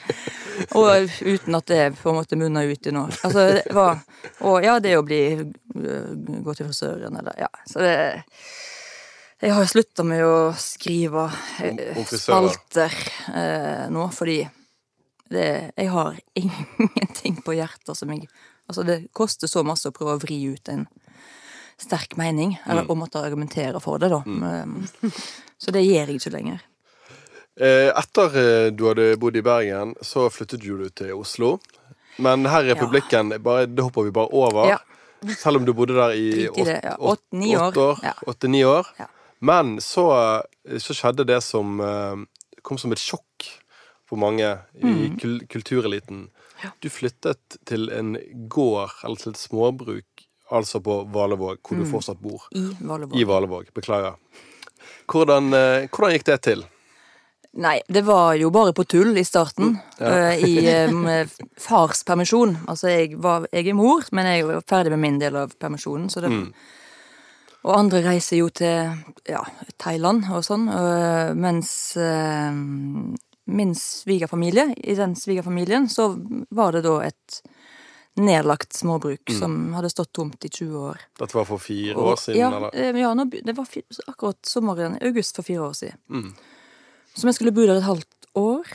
[0.77, 3.11] Og uten at det på en måte munna ut i noe.
[3.23, 3.99] Altså, det var
[4.47, 6.11] Og ja, det å bli øh,
[6.45, 7.51] Gå til frisøren, eller Ja.
[7.69, 7.95] Så det
[9.41, 12.93] Jeg har slutta med å skrive om spalter
[13.35, 14.39] eh, nå, fordi
[15.29, 18.29] det Jeg har ingenting på hjertet som jeg
[18.65, 20.87] Altså, det koster så masse å prøve å vri ut en
[21.77, 24.23] sterk mening, eller å måtte argumentere for det, da.
[24.25, 24.79] Mm.
[25.61, 26.63] Så det gjør jeg ikke lenger.
[27.59, 31.59] Eh, Etter eh, du hadde bodd i Bergen, så flyttet du til Oslo.
[32.19, 34.67] Men her i Republikken, bare, det hopper vi bare over.
[34.73, 34.79] Ja.
[35.39, 36.51] Selv om du bodde der i ja.
[36.51, 37.67] åtte- Åtte-ni år.
[37.71, 37.99] åt, år.
[38.03, 38.13] Ja.
[38.27, 38.87] åtte-ni år.
[38.99, 39.07] Ja.
[39.39, 40.05] Men så,
[40.79, 42.15] så skjedde det som eh,
[42.61, 43.47] kom som et sjokk
[44.05, 44.45] for mange
[44.83, 46.27] i kul kultureliten.
[46.27, 46.31] Mm.
[46.63, 46.69] Ja.
[46.81, 48.15] Du flyttet til en
[48.49, 51.83] gård, eller til et småbruk, altså på Valevåg, hvor Mm.
[51.83, 52.45] du fortsatt bor.
[52.55, 53.15] I Valevåg.
[53.19, 53.71] I Valevåg.
[53.75, 54.15] Beklager.
[55.11, 56.63] Hvordan, eh, hvordan gikk det til?
[57.55, 59.77] Nei, det var jo bare på tull i starten.
[59.99, 60.31] Ja.
[60.33, 60.55] eh, I
[60.89, 62.57] um, med fars permisjon.
[62.67, 65.53] Altså, jeg, var, jeg er mor, men jeg er jo ferdig med min del av
[65.59, 66.09] permisjonen.
[66.11, 66.49] Så det, Mm.
[67.65, 68.91] Og andre reiser jo til
[69.25, 69.39] ja,
[69.81, 76.11] Thailand og sånn, øh, mens uh, min svigerfamilie, i den svigerfamilien, så
[76.53, 77.39] var det da et
[78.21, 79.39] nedlagt småbruk Mm.
[79.39, 80.97] som hadde stått tomt i 20 år.
[81.19, 82.69] Dette var for fire Og- år siden, ja, eller?
[82.73, 83.65] eh, ja nå, det var
[84.07, 85.97] akkurat sommeren, august for fire år siden.
[86.09, 86.35] Mm.
[87.15, 88.71] Så jeg skulle bo der et halvt år,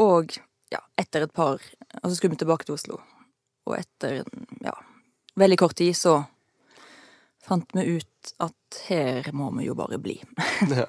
[0.00, 0.32] og
[0.72, 1.58] ja, etter et par
[2.02, 2.98] Og så skulle vi tilbake til Oslo.
[3.68, 4.22] Og etter
[4.64, 4.72] ja,
[5.36, 6.18] veldig kort tid så
[7.48, 10.18] fant vi ut at her må vi jo bare bli.
[10.74, 10.86] Ja.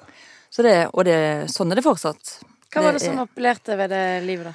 [0.50, 2.40] Så det, og det, sånn er det fortsatt.
[2.74, 4.54] Hva var det Det som er- appellerte ved det livet, da?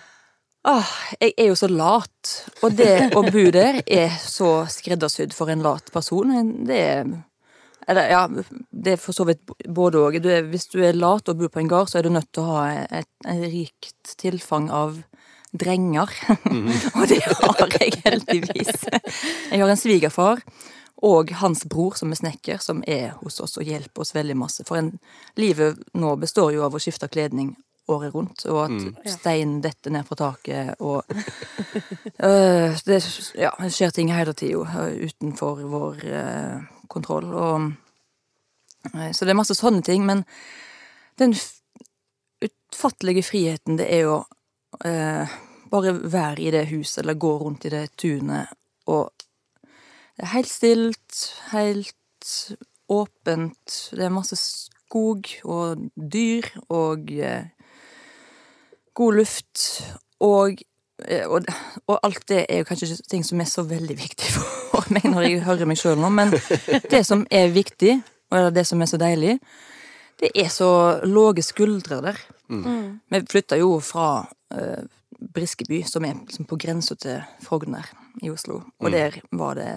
[0.68, 0.90] Ah,
[1.22, 2.32] jeg er jo så lat,
[2.66, 6.34] og det å bo der er så skreddersydd for en lat person.
[6.66, 7.06] Det er
[7.88, 8.22] eller, ja,
[8.72, 10.20] det er for så vidt både òg.
[10.50, 12.56] Hvis du er lat og bor på en gard, så er du nødt til å
[12.56, 12.64] ha
[13.02, 14.98] et, et rikt tilfang av
[15.56, 16.10] drenger.
[16.98, 18.88] og det har jeg heldigvis.
[19.52, 20.42] Jeg har en svigerfar
[21.06, 24.66] og hans bror som er snekker, som er hos oss og hjelper oss veldig masse.
[24.68, 24.96] For en,
[25.38, 27.54] livet nå består jo av å skifte kledning
[27.92, 31.06] året rundt, og at steinen detter ned fra taket, og
[32.26, 32.98] øh, det,
[33.38, 36.64] ja, skjer ting hele tida utenfor vår øh,
[36.96, 37.34] kontroll.
[37.34, 37.72] Og,
[38.94, 40.24] øh, så det er masse sånne ting, men
[41.20, 41.36] den
[42.46, 44.18] utfattelige friheten det er jo
[44.86, 45.36] eh,
[45.72, 48.52] bare være i det huset, eller gå rundt i det tunet,
[48.88, 49.12] og
[50.16, 51.18] det er helt stilt,
[51.52, 52.56] helt
[52.90, 57.50] åpent, det er masse skog og dyr og eh,
[58.96, 59.66] god luft,
[60.24, 60.75] og, eh,
[61.28, 61.48] og,
[61.92, 65.08] og alt det er jo kanskje ikke ting som er så veldig viktig for meg
[65.12, 66.32] når jeg hører meg sjøl nå, men
[66.92, 67.98] det som er viktig,
[68.32, 69.38] og det som er så deilig,
[70.22, 70.70] det er så
[71.04, 72.20] lave skuldre der.
[73.12, 74.84] Vi flytta jo fra uh,
[75.36, 77.90] Briskeby, som er liksom på grensa til Frogner
[78.24, 79.72] i Oslo, og der var det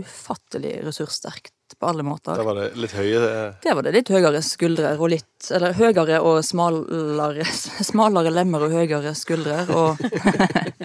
[0.00, 2.36] ufattelig ressurssterkt på alle måter.
[2.36, 5.74] Der var det litt høye eh, Der var det litt høyere skuldre og litt Eller
[5.78, 7.46] høyere og smalere
[7.90, 10.02] Smalere lemmer og høyere skuldre og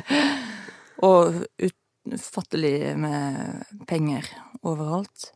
[1.10, 4.26] Og utfattelig med penger
[4.68, 5.30] overalt.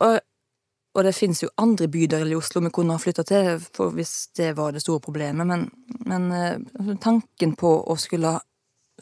[0.00, 0.14] Og,
[0.96, 3.60] og det fins jo andre bydeler i Oslo vi kunne ha flytta til
[3.92, 5.66] hvis det var det store problemet, men,
[6.08, 8.38] men eh, tanken på å skulle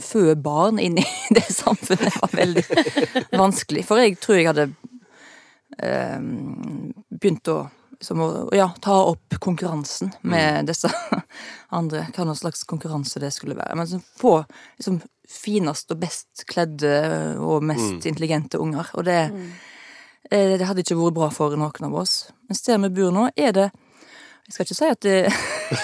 [0.00, 1.04] fø barn inn i
[1.36, 2.64] det samfunnet var veldig
[3.36, 3.84] vanskelig.
[3.86, 4.68] For jeg tror jeg hadde
[5.78, 6.18] eh,
[7.12, 7.58] begynt å,
[8.02, 10.90] som å ja, ta opp konkurransen med disse
[11.78, 12.06] andre.
[12.14, 13.76] Hva noen slags konkurranse det skulle være.
[13.78, 14.38] Men så få
[14.78, 15.02] liksom,
[15.32, 16.96] finest og best kledde
[17.40, 18.90] og mest intelligente unger.
[18.98, 19.20] Og det,
[20.30, 22.16] eh, det hadde ikke vært bra for noen av oss.
[22.48, 23.70] Men stedet vi bor nå, er det
[24.46, 25.16] Jeg skal ikke si at det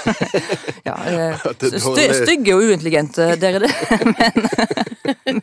[0.88, 3.73] Ja, eh, At er stygge og uintelligente, der er det.
[5.25, 5.40] Men,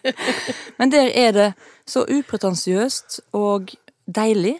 [0.77, 1.47] men der er det
[1.87, 3.71] så upretensiøst og
[4.05, 4.55] deilig.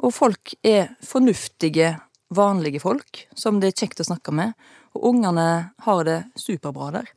[0.00, 1.94] Og folk er fornuftige,
[2.30, 4.52] vanlige folk som det er kjekt å snakke med.
[4.96, 5.46] Og ungene
[5.84, 7.10] har det superbra der.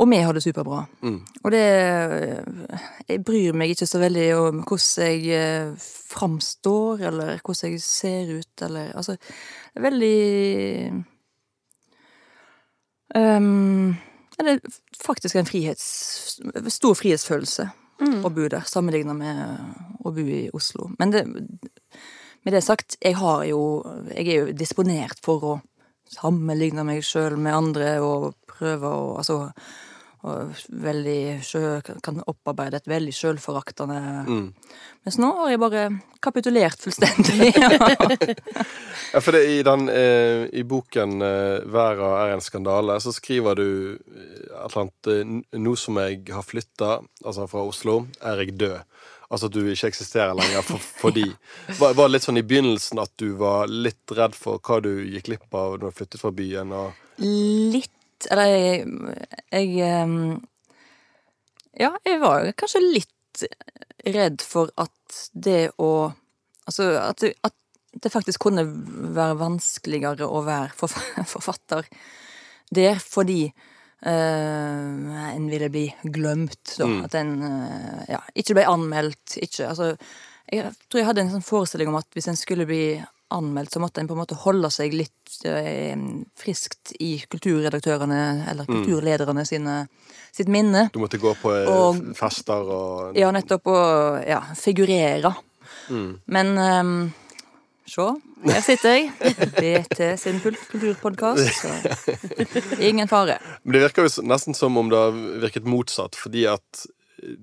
[0.00, 0.84] Og vi har det superbra.
[1.44, 1.64] Og det
[3.08, 5.74] Jeg bryr meg ikke så veldig om hvordan jeg eh,
[6.08, 11.04] framstår, eller hvordan jeg ser ut, eller Altså, det er veldig
[13.14, 13.96] um,
[14.38, 14.58] Det er
[15.04, 16.40] faktisk en frihets...
[16.68, 17.68] Stor frihetsfølelse
[18.00, 20.88] å bo der, sammenlignet med å bo i Oslo.
[20.98, 21.26] Men det,
[22.44, 23.84] med det sagt, jeg har jo
[24.16, 25.60] Jeg er jo disponert for å
[26.10, 29.52] sammenligne meg sjøl med andre og prøve å Altså
[30.22, 31.20] veldig
[32.04, 34.52] kan opparbeide et veldig sjølforaktende Mm.
[35.04, 35.84] Mens nå har jeg bare
[36.20, 37.54] kapitulert fullstendig.
[39.10, 43.58] Ja, for det, i, den, eh, I boken eh, 'Verda er en skandale' så skriver
[43.58, 48.44] du eh, et eller annet eh, 'Nå som jeg har flytta, altså fra Oslo, er
[48.44, 48.84] jeg død'.
[49.30, 51.26] Altså at du ikke eksisterer lenger for, fordi.
[51.78, 54.92] Var, var det litt sånn i begynnelsen at du var litt redd for hva du
[55.06, 56.74] gikk glipp av når du flyttet fra byen?
[56.74, 57.92] Og, Litt
[58.30, 58.86] Eller jeg,
[59.52, 60.40] jeg ehm,
[61.80, 63.44] Ja, jeg var kanskje litt
[64.04, 66.10] redd for at det å
[66.68, 67.56] Altså at at
[67.90, 68.62] det faktisk kunne
[69.16, 70.70] være vanskeligere å være
[71.34, 71.88] forfatter
[72.70, 73.42] der fordi
[74.06, 76.86] eh, en ville bli glemt, da.
[76.86, 77.00] Mm.
[77.06, 79.38] At en eh, ja, ikke ble anmeldt.
[79.42, 79.96] Ikke Altså
[80.50, 82.84] Jeg tror jeg hadde en sånn forestilling om at hvis en skulle bli
[83.30, 85.96] anmeldt, så måtte en på en måte holde seg litt eh,
[86.38, 89.76] friskt i kulturredaktørene eller kulturlederne sine,
[90.34, 90.88] sitt minne.
[90.92, 95.34] du måtte gå på eh, Og- fester og Ja, nettopp Og ja, figurere.
[95.90, 96.10] Mm.
[96.26, 96.94] Men um,
[97.86, 98.06] se,
[98.46, 99.10] her sitter jeg.
[99.58, 101.62] BT sin kulturpodkast.
[101.62, 103.38] Så ingen fare.
[103.64, 106.84] Men det virker jo nesten som om det har virket motsatt, fordi at
[107.22, 107.36] eh,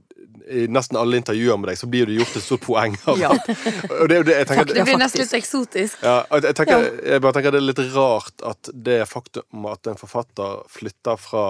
[0.50, 3.32] i nesten alle intervjuer med deg, så blir det gjort et stort poeng av Ja.
[4.02, 6.04] Og det det tenker Det blir nesten litt eksotisk.
[6.04, 10.00] Ja, jeg, tenker, jeg bare tenker det er litt rart at det faktum at en
[10.00, 11.48] forfatter flytter fra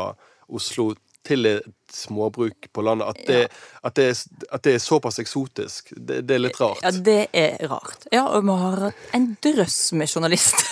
[0.47, 0.93] Oslo
[1.27, 3.39] til et småbruk på landet, at det,
[3.83, 6.83] at det, er, at det er såpass eksotisk, det, det er litt rart.
[6.83, 8.07] Ja, det er rart.
[8.13, 8.85] Ja, og vi har
[9.17, 10.71] en drøss med journalister.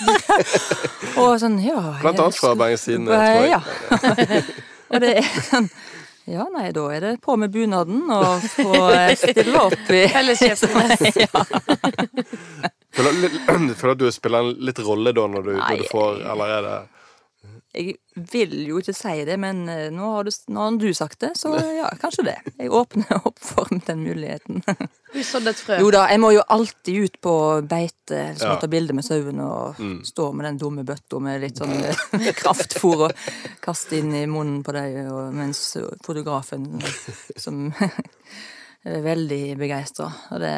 [1.21, 3.51] og sånn, ja Blant annet fra Bergens Tidende, tror jeg.
[3.51, 4.39] Ja.
[4.91, 5.69] og det er sånn
[6.25, 8.71] Ja, nei, da er det på med bunaden og få
[9.19, 9.99] stille opp i.
[12.95, 13.39] Føler litt-
[13.79, 16.61] føler at du spiller en litt rolle da, når du, når du får Eller er
[16.65, 16.75] det
[17.75, 17.95] Jeg
[18.31, 21.33] vil jo ikke si det, men eh, nå har du, nå har du sagt det,
[21.35, 22.35] så ja, kanskje det.
[22.61, 24.63] Jeg åpner opp for den muligheten.
[25.15, 25.75] Du sådde et frø.
[25.79, 27.33] Jo da, jeg må jo alltid ut på
[27.71, 28.55] beite, liksom, Ja.
[28.59, 33.05] ta bilde med sauen og stå med den dumme bøtta med litt sånn eh, kraftfôr
[33.07, 33.21] og
[33.63, 35.61] kaste inn i munnen på dem, og- mens
[36.03, 36.67] fotografen,
[37.39, 40.55] som er veldig begeistra, og det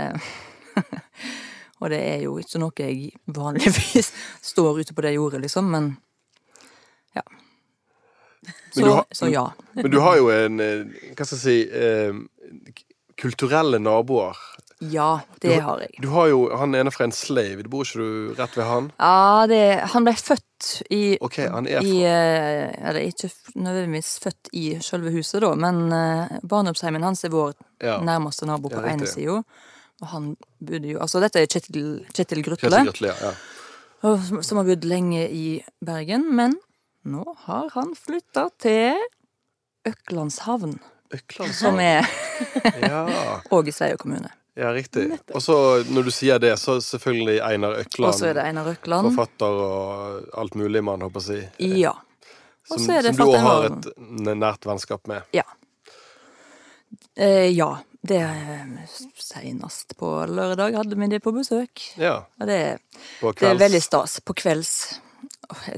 [1.77, 4.07] Og det er jo ikke noe jeg vanligvis
[4.41, 5.91] står ute på det jordet, liksom, men
[7.15, 7.21] ja.
[8.47, 9.51] Men Så, du har- så ja.
[9.73, 10.85] Men du har jo en eh,
[11.17, 12.13] Hva skal jeg si eh,
[13.17, 14.37] Kulturelle naboer.
[14.79, 15.95] Ja, det har jeg.
[16.03, 17.63] Du har jo han ene fra en slave.
[17.65, 18.91] Bor ikke du rett ved han?
[19.01, 20.43] Ja, det, han ble født
[20.93, 25.81] i Ok, han er fra i, Eller ikke nødvendigvis født i selve huset, da, men
[25.89, 27.97] uh, barndomsheimen hans er vår Ja.
[28.05, 29.39] nærmeste nabo på Ja, ene sida.
[29.97, 33.33] Og han bodde jo Altså, dette er Kjetil, Kjetil Grutle, Kjetil Grutle ja.
[34.29, 36.29] som- som har bodd lenge i Bergen.
[36.37, 36.53] Men
[37.07, 38.97] nå har han flytta til
[39.87, 40.77] Øklandshavn,
[41.15, 41.53] Øklandshavn.
[41.55, 42.07] som er
[42.83, 43.05] Ja,
[43.55, 44.31] òg kommune.
[44.55, 45.07] ja, riktig.
[45.33, 48.09] Og så, når du sier det, så selvfølgelig Einar Økland.
[48.11, 49.11] Og så er det Einar Økland.
[49.13, 51.39] Forfatter og alt mulig man, håper å si.
[51.79, 51.93] Ja.
[52.67, 53.85] Som, det som du òg har et
[54.35, 55.23] nært vennskap med.
[55.31, 55.45] Ja.
[57.15, 57.77] Eh, ja.
[58.07, 58.67] Det eh,
[59.19, 61.81] Senest på lørdag hadde vi det på besøk.
[61.99, 62.59] Ja, Og det,
[63.21, 64.19] det er veldig stas.
[64.23, 64.99] På kvelds.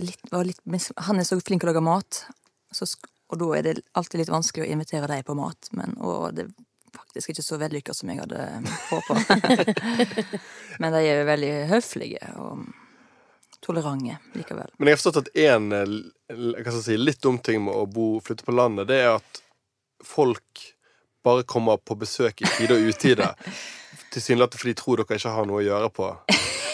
[0.01, 0.61] Litt, var litt,
[0.97, 2.23] han er så flink til å lage mat,
[2.73, 2.87] så,
[3.29, 5.69] og da er det alltid litt vanskelig å invitere dem på mat.
[5.77, 6.53] Men, og det er
[6.95, 8.47] faktisk ikke så vellykka som jeg hadde
[8.89, 9.19] håpa.
[10.81, 12.65] men de er jo veldig høflige og
[13.65, 14.73] tolerante likevel.
[14.77, 18.47] Men jeg har forstått at en eh, si, litt dum ting med å bo, flytte
[18.47, 19.43] på landet, det er at
[20.05, 20.65] folk
[21.25, 23.33] bare kommer på besøk i tide og utide.
[24.13, 26.13] Tilsynelatende fordi de tror dere ikke har noe å gjøre på.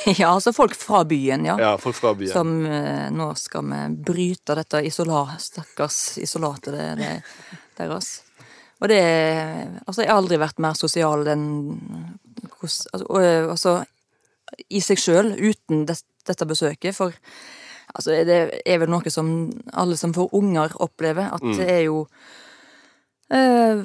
[0.20, 1.56] ja, altså folk fra byen, ja.
[1.60, 2.32] Ja, folk fra byen.
[2.34, 7.12] Som eh, nå skal vi bryte dette isolat, stakkars isolatet det, det,
[7.80, 8.12] deres.
[8.84, 9.02] Og det
[9.86, 11.46] Altså, jeg har aldri vært mer sosial enn
[12.62, 13.78] altså, og, eh, altså,
[14.70, 17.16] i seg sjøl, uten det, dette besøket, for
[17.94, 19.30] altså, det er vel noe som
[19.74, 22.04] alle som får unger, opplever, at det er jo
[23.34, 23.82] eh,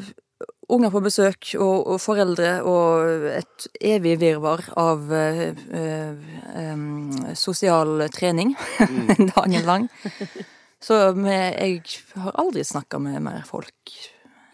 [0.75, 5.43] unger på besøk og, og foreldre og et evig virvar av eh,
[5.81, 6.31] eh,
[6.63, 6.87] em,
[7.39, 8.55] sosial trening
[9.35, 9.91] dagen lang.
[10.81, 11.83] Så med, jeg
[12.17, 14.01] har aldri snakka med mer folk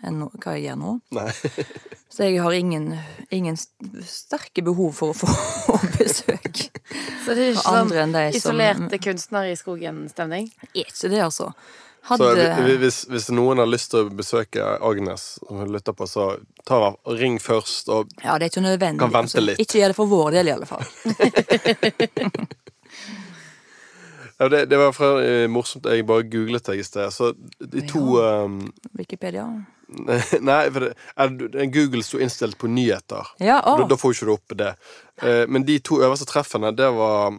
[0.07, 0.97] enn no, hva jeg gjør nå.
[2.17, 2.93] Så jeg har ingen,
[3.35, 6.63] ingen sterke behov for å få besøk
[7.25, 10.49] Så det er ikke sånn som isolerte kunstnere i skogen-stemning?
[10.73, 11.51] Ikke det, altså.
[12.07, 15.97] Så Hadde Så hvis, hvis noen har lyst til å besøke Agnes, som hun lytter
[15.97, 16.29] på, så
[16.69, 17.91] ta ring først.
[17.91, 19.03] Og Ja, det er ikke nødvendig.
[19.03, 19.59] Kan vente litt.
[19.63, 20.87] Ikke gjør det for vår del, i alle fall.
[24.39, 25.87] Ja, det, det var fra, eh, morsomt.
[25.89, 27.09] Jeg bare googlet deg i sted.
[27.09, 28.59] Så de to um,
[28.93, 29.47] Wikipedia.
[30.51, 33.33] Nei, for det, Google sto innstilt på nyheter.
[33.41, 33.63] Ja.
[33.65, 34.75] Da, da får ikke du opp det.
[35.23, 37.33] Eh, men de to øverste treffene, det var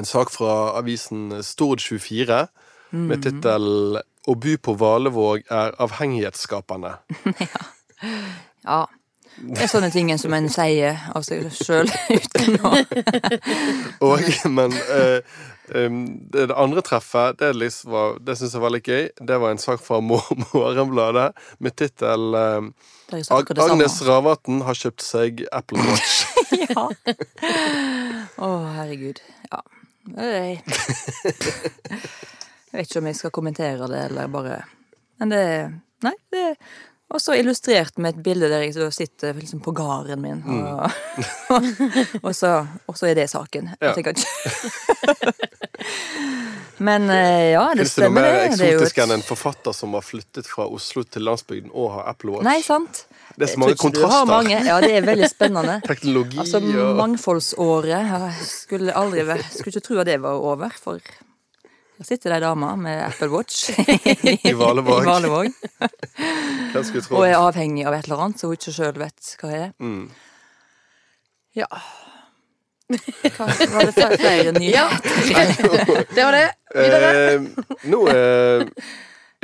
[0.00, 2.46] en sak fra avisen Stord24
[2.92, 6.96] med tittelen 'Å by på Valevåg er avhengighetsskapende'.
[8.64, 8.86] Ja.
[9.40, 12.72] Det er sånne ting som en sier av seg sjøl uten å
[14.10, 14.20] Og,
[14.52, 15.22] men eh,
[15.70, 19.06] det, andre treffet, det, liksom var, det syns jeg var litt gøy.
[19.16, 22.68] Det var en sak fra Mor- Morgenbladet med tittel eh,
[23.32, 24.02] Agnes.
[24.04, 26.24] Ravatn har kjøpt seg Apple Watch.
[26.70, 26.88] Ja.
[28.42, 29.20] Å, herregud.
[29.50, 29.60] Ja.
[30.18, 30.60] Jeg
[32.70, 34.62] jeg vet ikke om jeg skal kommentere det, eller bare
[35.20, 35.44] Men det
[36.00, 36.44] Nei, det
[37.10, 40.84] og så illustrert med et bilde der jeg sitter liksom på gården min, og,
[42.26, 42.52] og, så,
[42.86, 43.72] og så er det saken.
[43.82, 43.90] Ja.
[46.86, 48.36] Men eh, ja, det Fins det noe stemmer, mer det.
[48.36, 48.68] det.
[48.68, 52.06] er jo eksotisk enn en forfatter som har flyttet fra Oslo til landsbygden og har
[52.14, 52.46] Apple Watch?
[52.46, 53.02] Nei, sant?
[53.34, 54.30] Det er så mange kontraster.
[54.30, 54.60] mange.
[54.70, 55.80] Ja, det er veldig spennende.
[55.90, 61.02] Teknologi Altså, og mangfoldsåret skulle aldri vært Skulle ikke tro at det var over, for
[62.00, 63.70] her sitter det ei dame med Apple Watch
[64.50, 65.02] I Valevåg.
[65.04, 65.50] i Valevåg,
[67.12, 69.72] og er avhengig av et eller annet, så hun ikke sjøl vet hva det er.
[69.84, 70.06] Mm.
[71.60, 71.66] Ja
[73.36, 74.72] hva, Var det flere- nyheter?
[74.74, 74.88] Ja.
[76.10, 76.46] Det var det.
[76.74, 77.10] Videre.
[77.34, 77.40] Eh,
[77.92, 78.64] nå eh,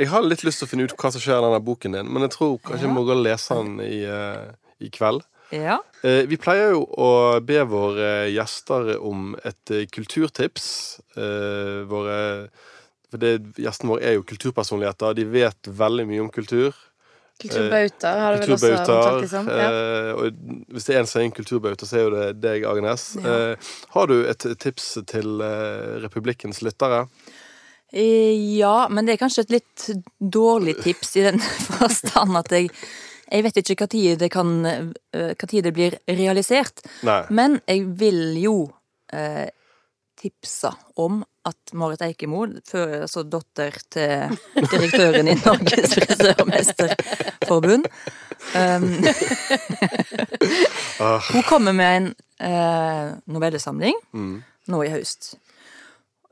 [0.01, 2.09] Jeg har litt lyst til å finne ut hva som skjer i denne boken din,
[2.11, 4.49] men jeg tror kanskje jeg må gå og lese den i, eh,
[4.83, 5.23] i kveld.
[5.55, 5.77] Ja.
[6.03, 7.11] Eh, vi pleier jo å
[7.45, 10.67] be våre gjester om et eh, kulturtips.
[11.15, 12.17] Eh, våre
[13.07, 15.15] for det, Gjestene våre er jo kulturpersonligheter.
[15.15, 16.75] De vet veldig mye om kultur.
[17.39, 19.47] Kulturbauta har du vel også omtalt det som.
[19.47, 19.67] Ja.
[19.69, 22.65] Eh, og hvis det er en som er en kulturbauta, så er jo det deg,
[22.67, 23.11] Agnes.
[23.21, 23.35] Ja.
[23.53, 25.43] Eh, har du et tips til
[26.03, 27.05] Republikkens lyttere?
[27.93, 29.89] Eh, Ja, men det er kanskje et litt
[30.19, 31.39] dårlig tips i den
[31.77, 32.73] forstand at jeg
[33.31, 36.81] jeg vet ikke tid det kan eh, Hva tid det blir realisert.
[37.07, 37.21] Nei.
[37.29, 38.55] Men jeg vil jo
[39.13, 39.47] eh,
[40.17, 44.33] tipse om at Marit Eikemo, før, altså datter til
[44.71, 47.85] direktøren i Norges frisørmesterforbund
[48.57, 48.87] um,
[50.99, 51.21] Ah.
[51.31, 52.07] Hun kommer med en
[52.41, 54.43] eh, novellesamling Mm.
[54.67, 55.35] nå i høst.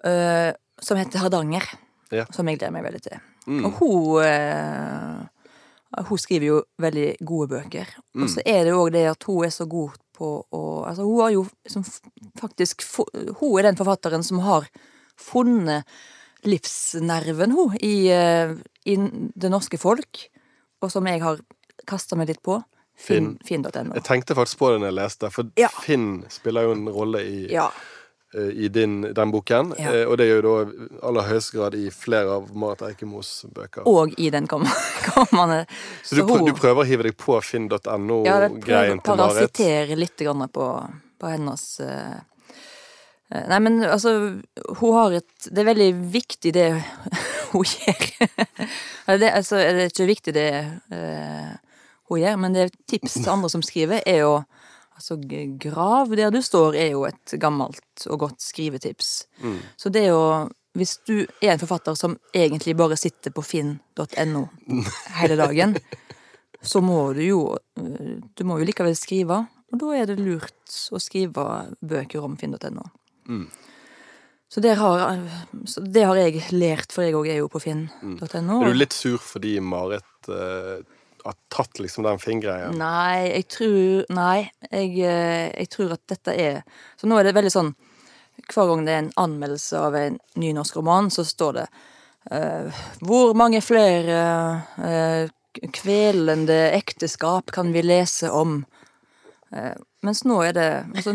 [0.03, 1.63] eh, som heter Hardanger.
[2.11, 2.25] Ja.
[2.33, 3.17] Som jeg gleder meg veldig til.
[3.47, 3.65] Mm.
[3.65, 5.21] Og hun eh,
[6.09, 7.87] Hun skriver jo veldig gode bøker.
[8.15, 8.23] Mm.
[8.25, 11.03] Og så er det jo òg det at hun er så god på å Altså,
[11.03, 11.83] hun har jo som
[12.39, 12.83] faktisk
[13.39, 14.67] Hun er den forfatteren som har
[15.17, 15.83] funnet
[16.45, 18.51] livsnerven, hun, i, eh,
[18.85, 18.95] i
[19.35, 20.27] det norske folk.
[20.83, 21.39] Og som jeg har
[21.89, 22.59] kasta meg litt på.
[22.95, 23.93] Finn- Finn.no.
[23.95, 25.67] Jeg tenkte faktisk på det når jeg leste, for Ja.
[25.83, 27.69] Finn spiller jo en rolle i, Ja.
[28.35, 29.73] Eh, i din, den boken.
[29.79, 29.93] Ja.
[29.93, 33.87] Eh, og det gjør jo da aller høyeste grad i flere av Marit Eikemos bøker.
[33.89, 34.67] Og i den kom-
[35.15, 35.63] kommende
[36.03, 39.01] så du, prøver, du prøver å hive deg på finn.no-greien ja, til Marit?
[39.01, 40.69] Ja, parasittere litt grann på,
[41.21, 42.15] på hennes eh,
[43.35, 44.11] Nei, men altså,
[44.77, 46.67] hun har et Det er veldig viktig det
[47.55, 48.03] hun gjør.
[49.17, 50.49] Det, altså, det er ikke viktig det
[50.93, 51.55] uh,
[52.09, 54.33] hun gjør, men det er tips til andre som skriver, er jo
[54.95, 55.17] Altså,
[55.59, 59.27] grav der du står er jo et gammelt og godt skrivetips.
[59.43, 59.57] Mm.
[59.77, 64.41] Så det er jo Hvis du er en forfatter som egentlig bare sitter på finn.no
[65.19, 65.77] hele dagen,
[66.61, 67.57] så må du jo
[68.35, 71.45] Du må jo likevel skrive, og da er det lurt å skrive
[71.81, 72.83] bøker om finn.no.
[73.27, 73.47] Mm.
[74.47, 75.21] Så, det har,
[75.65, 78.59] så det har jeg lært, for jeg òg er jo på finn.no.
[78.61, 80.83] Er du litt sur fordi Marit eh,
[81.25, 82.73] har tatt liksom den Finn-greien?
[82.77, 86.55] Nei, jeg tror Nei, jeg, eh, jeg tror at dette er
[86.99, 87.71] Så nå er det veldig sånn
[88.51, 91.67] Hver gang det er en anmeldelse av en ny norsk roman, så står det
[92.31, 92.65] uh,
[93.01, 94.17] Hvor mange flere
[94.77, 95.23] uh,
[95.73, 98.65] kvelende ekteskap kan vi lese om?
[99.55, 99.73] Uh,
[100.05, 101.11] mens nå er det altså,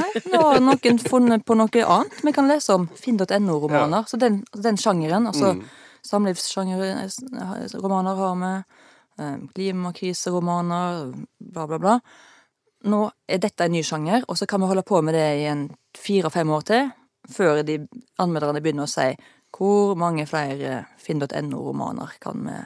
[0.00, 2.84] Nei, nå har noen funnet på noe annet vi kan lese om.
[2.96, 4.04] Finn.no-romaner.
[4.08, 5.62] Så den, den sjangeren, altså Mm.
[6.04, 8.52] samlivssjangerromaner har vi.
[9.18, 11.98] Eh, Klimakriseromaner, bla, bla, bla.
[12.84, 15.46] Nå er dette en ny sjanger, og så kan vi holde på med det i
[15.48, 16.90] en fire-fem år til,
[17.32, 17.78] før de
[18.20, 19.08] anmelderne begynner å si
[19.54, 22.56] hvor mange flere finn.no-romaner kan vi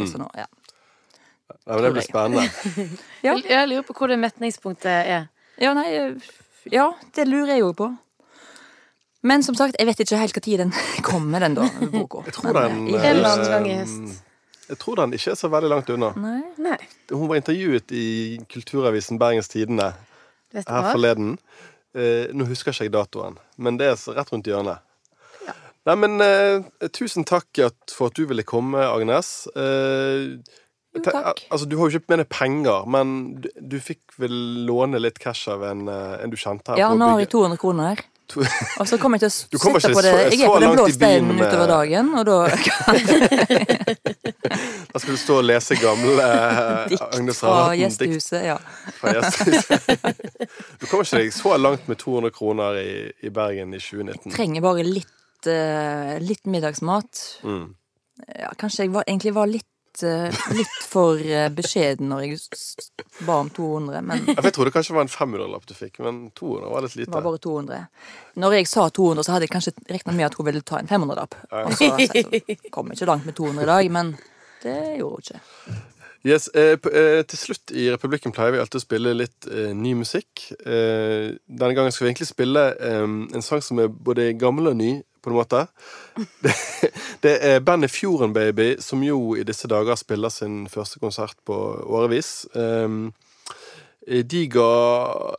[0.00, 0.26] lese nå.
[0.34, 0.46] Ja.
[1.54, 2.48] Nei, men det blir spennende.
[3.26, 3.36] Ja.
[3.36, 5.28] Jeg- lurer på hvor det metningspunktet er.
[5.60, 6.16] Ja, nei,
[6.72, 7.90] ja, det lurer jeg jo på.
[9.24, 10.72] Men som sagt, jeg vet ikke helt når den
[11.10, 12.24] kommer, den da, boka.
[12.26, 14.24] Jeg tror Men, den i eh, En eller annen gang i høst.
[14.68, 16.12] Jeg tror den ikke er så veldig langt unna.
[16.16, 16.40] Nei.
[16.64, 16.78] Nei,
[17.12, 18.04] Hun var intervjuet i
[18.48, 19.90] kulturavisen Bergens Tidende
[20.54, 20.92] her hva?
[20.94, 21.36] forleden.
[21.94, 24.80] Eh, nå husker ikke jeg datoen, men det er rett rundt hjørnet.
[25.84, 27.60] Nei, men eh, tusen takk
[27.92, 29.46] for at du ville komme, Agnes.
[29.54, 30.38] Eh,
[30.94, 31.42] Jo, takk.
[31.50, 33.08] Altså, du har jo ikke med deg penger, men
[33.42, 34.32] du, du fikk vel
[34.64, 37.58] låne litt cash av en, eh, en du kjente her Ja, nå har jeg 200
[37.58, 37.88] kroner.
[37.98, 38.04] her.
[38.80, 40.12] Og så kommer jeg til å sitte på det.
[40.32, 42.38] Jeg er på den blå steinen utover dagen, og da
[44.94, 48.44] Da skal du stå og lese gamle eh, dikt Agnes Ravatn-dikt gjestehuset.
[48.46, 48.58] Ja.
[49.00, 49.88] fra gjestehuset.
[50.78, 52.92] Du kommer ikke deg så langt med 200 kroner i,
[53.26, 54.28] i Bergen i 2019.
[54.30, 57.22] Jeg Trenger bare litt, uh, litt middagsmat.
[57.42, 57.72] Mm.
[58.38, 61.18] Ja, kanskje jeg var, egentlig var litt, eh, litt for
[61.56, 62.38] beskjeden når jeg
[63.26, 66.70] ba om 200, men Jeg trodde kanskje det var en 500-lapp du fikk, men 200
[66.70, 67.16] var litt det lite.
[67.16, 67.80] var bare 200.
[68.44, 70.92] Når jeg sa 200, så hadde jeg kanskje regna med at hun ville ta en
[70.92, 71.34] 500-lapp.
[71.64, 74.14] Og så så kom jeg ikke langt med 200 i dag, men
[74.64, 75.82] det gjorde hun ikke.
[76.24, 79.90] Yes, eh, eh, til slutt i Republikken pleier vi alltid å spille litt eh, ny
[79.98, 80.46] musikk.
[80.64, 84.78] Eh, denne gangen skal vi egentlig spille eh, en sang som er både gammel og
[84.80, 85.66] ny, på en måte.
[86.44, 86.54] Det,
[87.24, 91.60] det er bandet Fjorden Baby, som jo i disse dager spiller sin første konsert på
[91.84, 92.46] årevis.
[92.56, 92.98] Eh,
[94.24, 94.72] de, ga,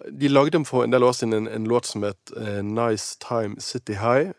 [0.10, 2.34] de lagde for en del år siden en, en låt som het
[2.66, 4.34] Nice Time City High,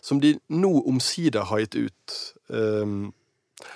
[0.00, 2.16] som de nå omsider har gitt ut.
[2.48, 3.12] Eh,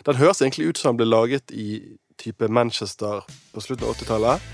[0.06, 1.80] den høres egentlig ut som den ble laget i
[2.20, 3.22] type Manchester
[3.54, 4.50] på slutten av 80-tallet.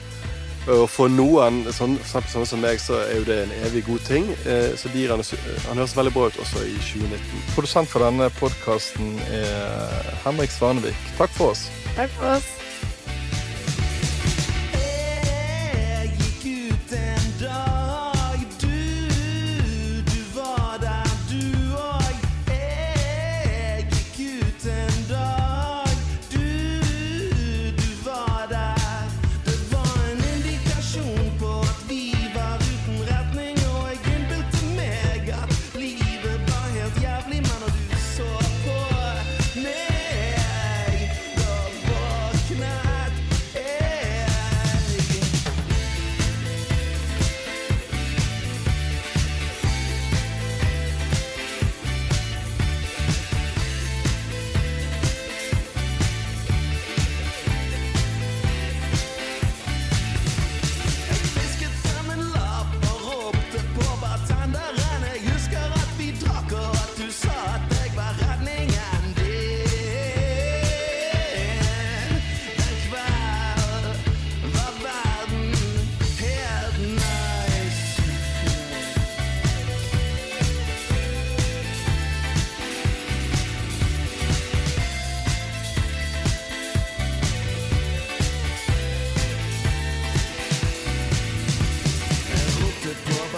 [0.67, 4.27] Og for noen, sånn, sånne som meg, så er jo det en evig god ting.
[4.51, 5.23] Eh, Så de, han,
[5.69, 7.45] han høres veldig bra ut også i 2019.
[7.55, 10.99] Produsent for denne podkasten er Henrik Svanevik.
[11.21, 11.69] Takk for oss.
[11.95, 12.51] Takk for oss.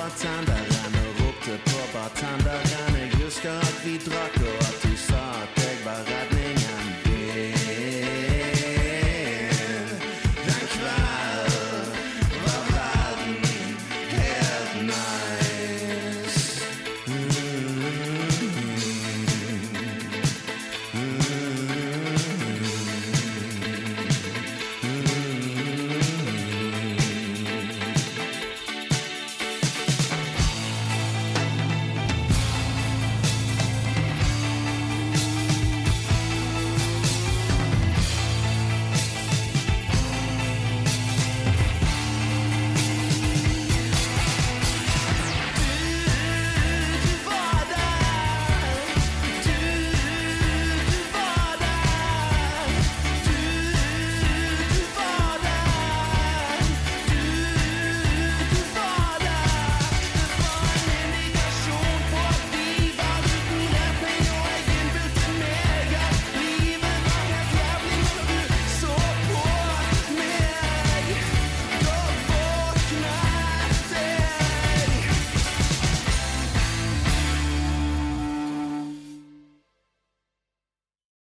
[0.09, 4.38] Bartender, eine ruckte Pro-Bartender, gerne just Gott, wie trocken.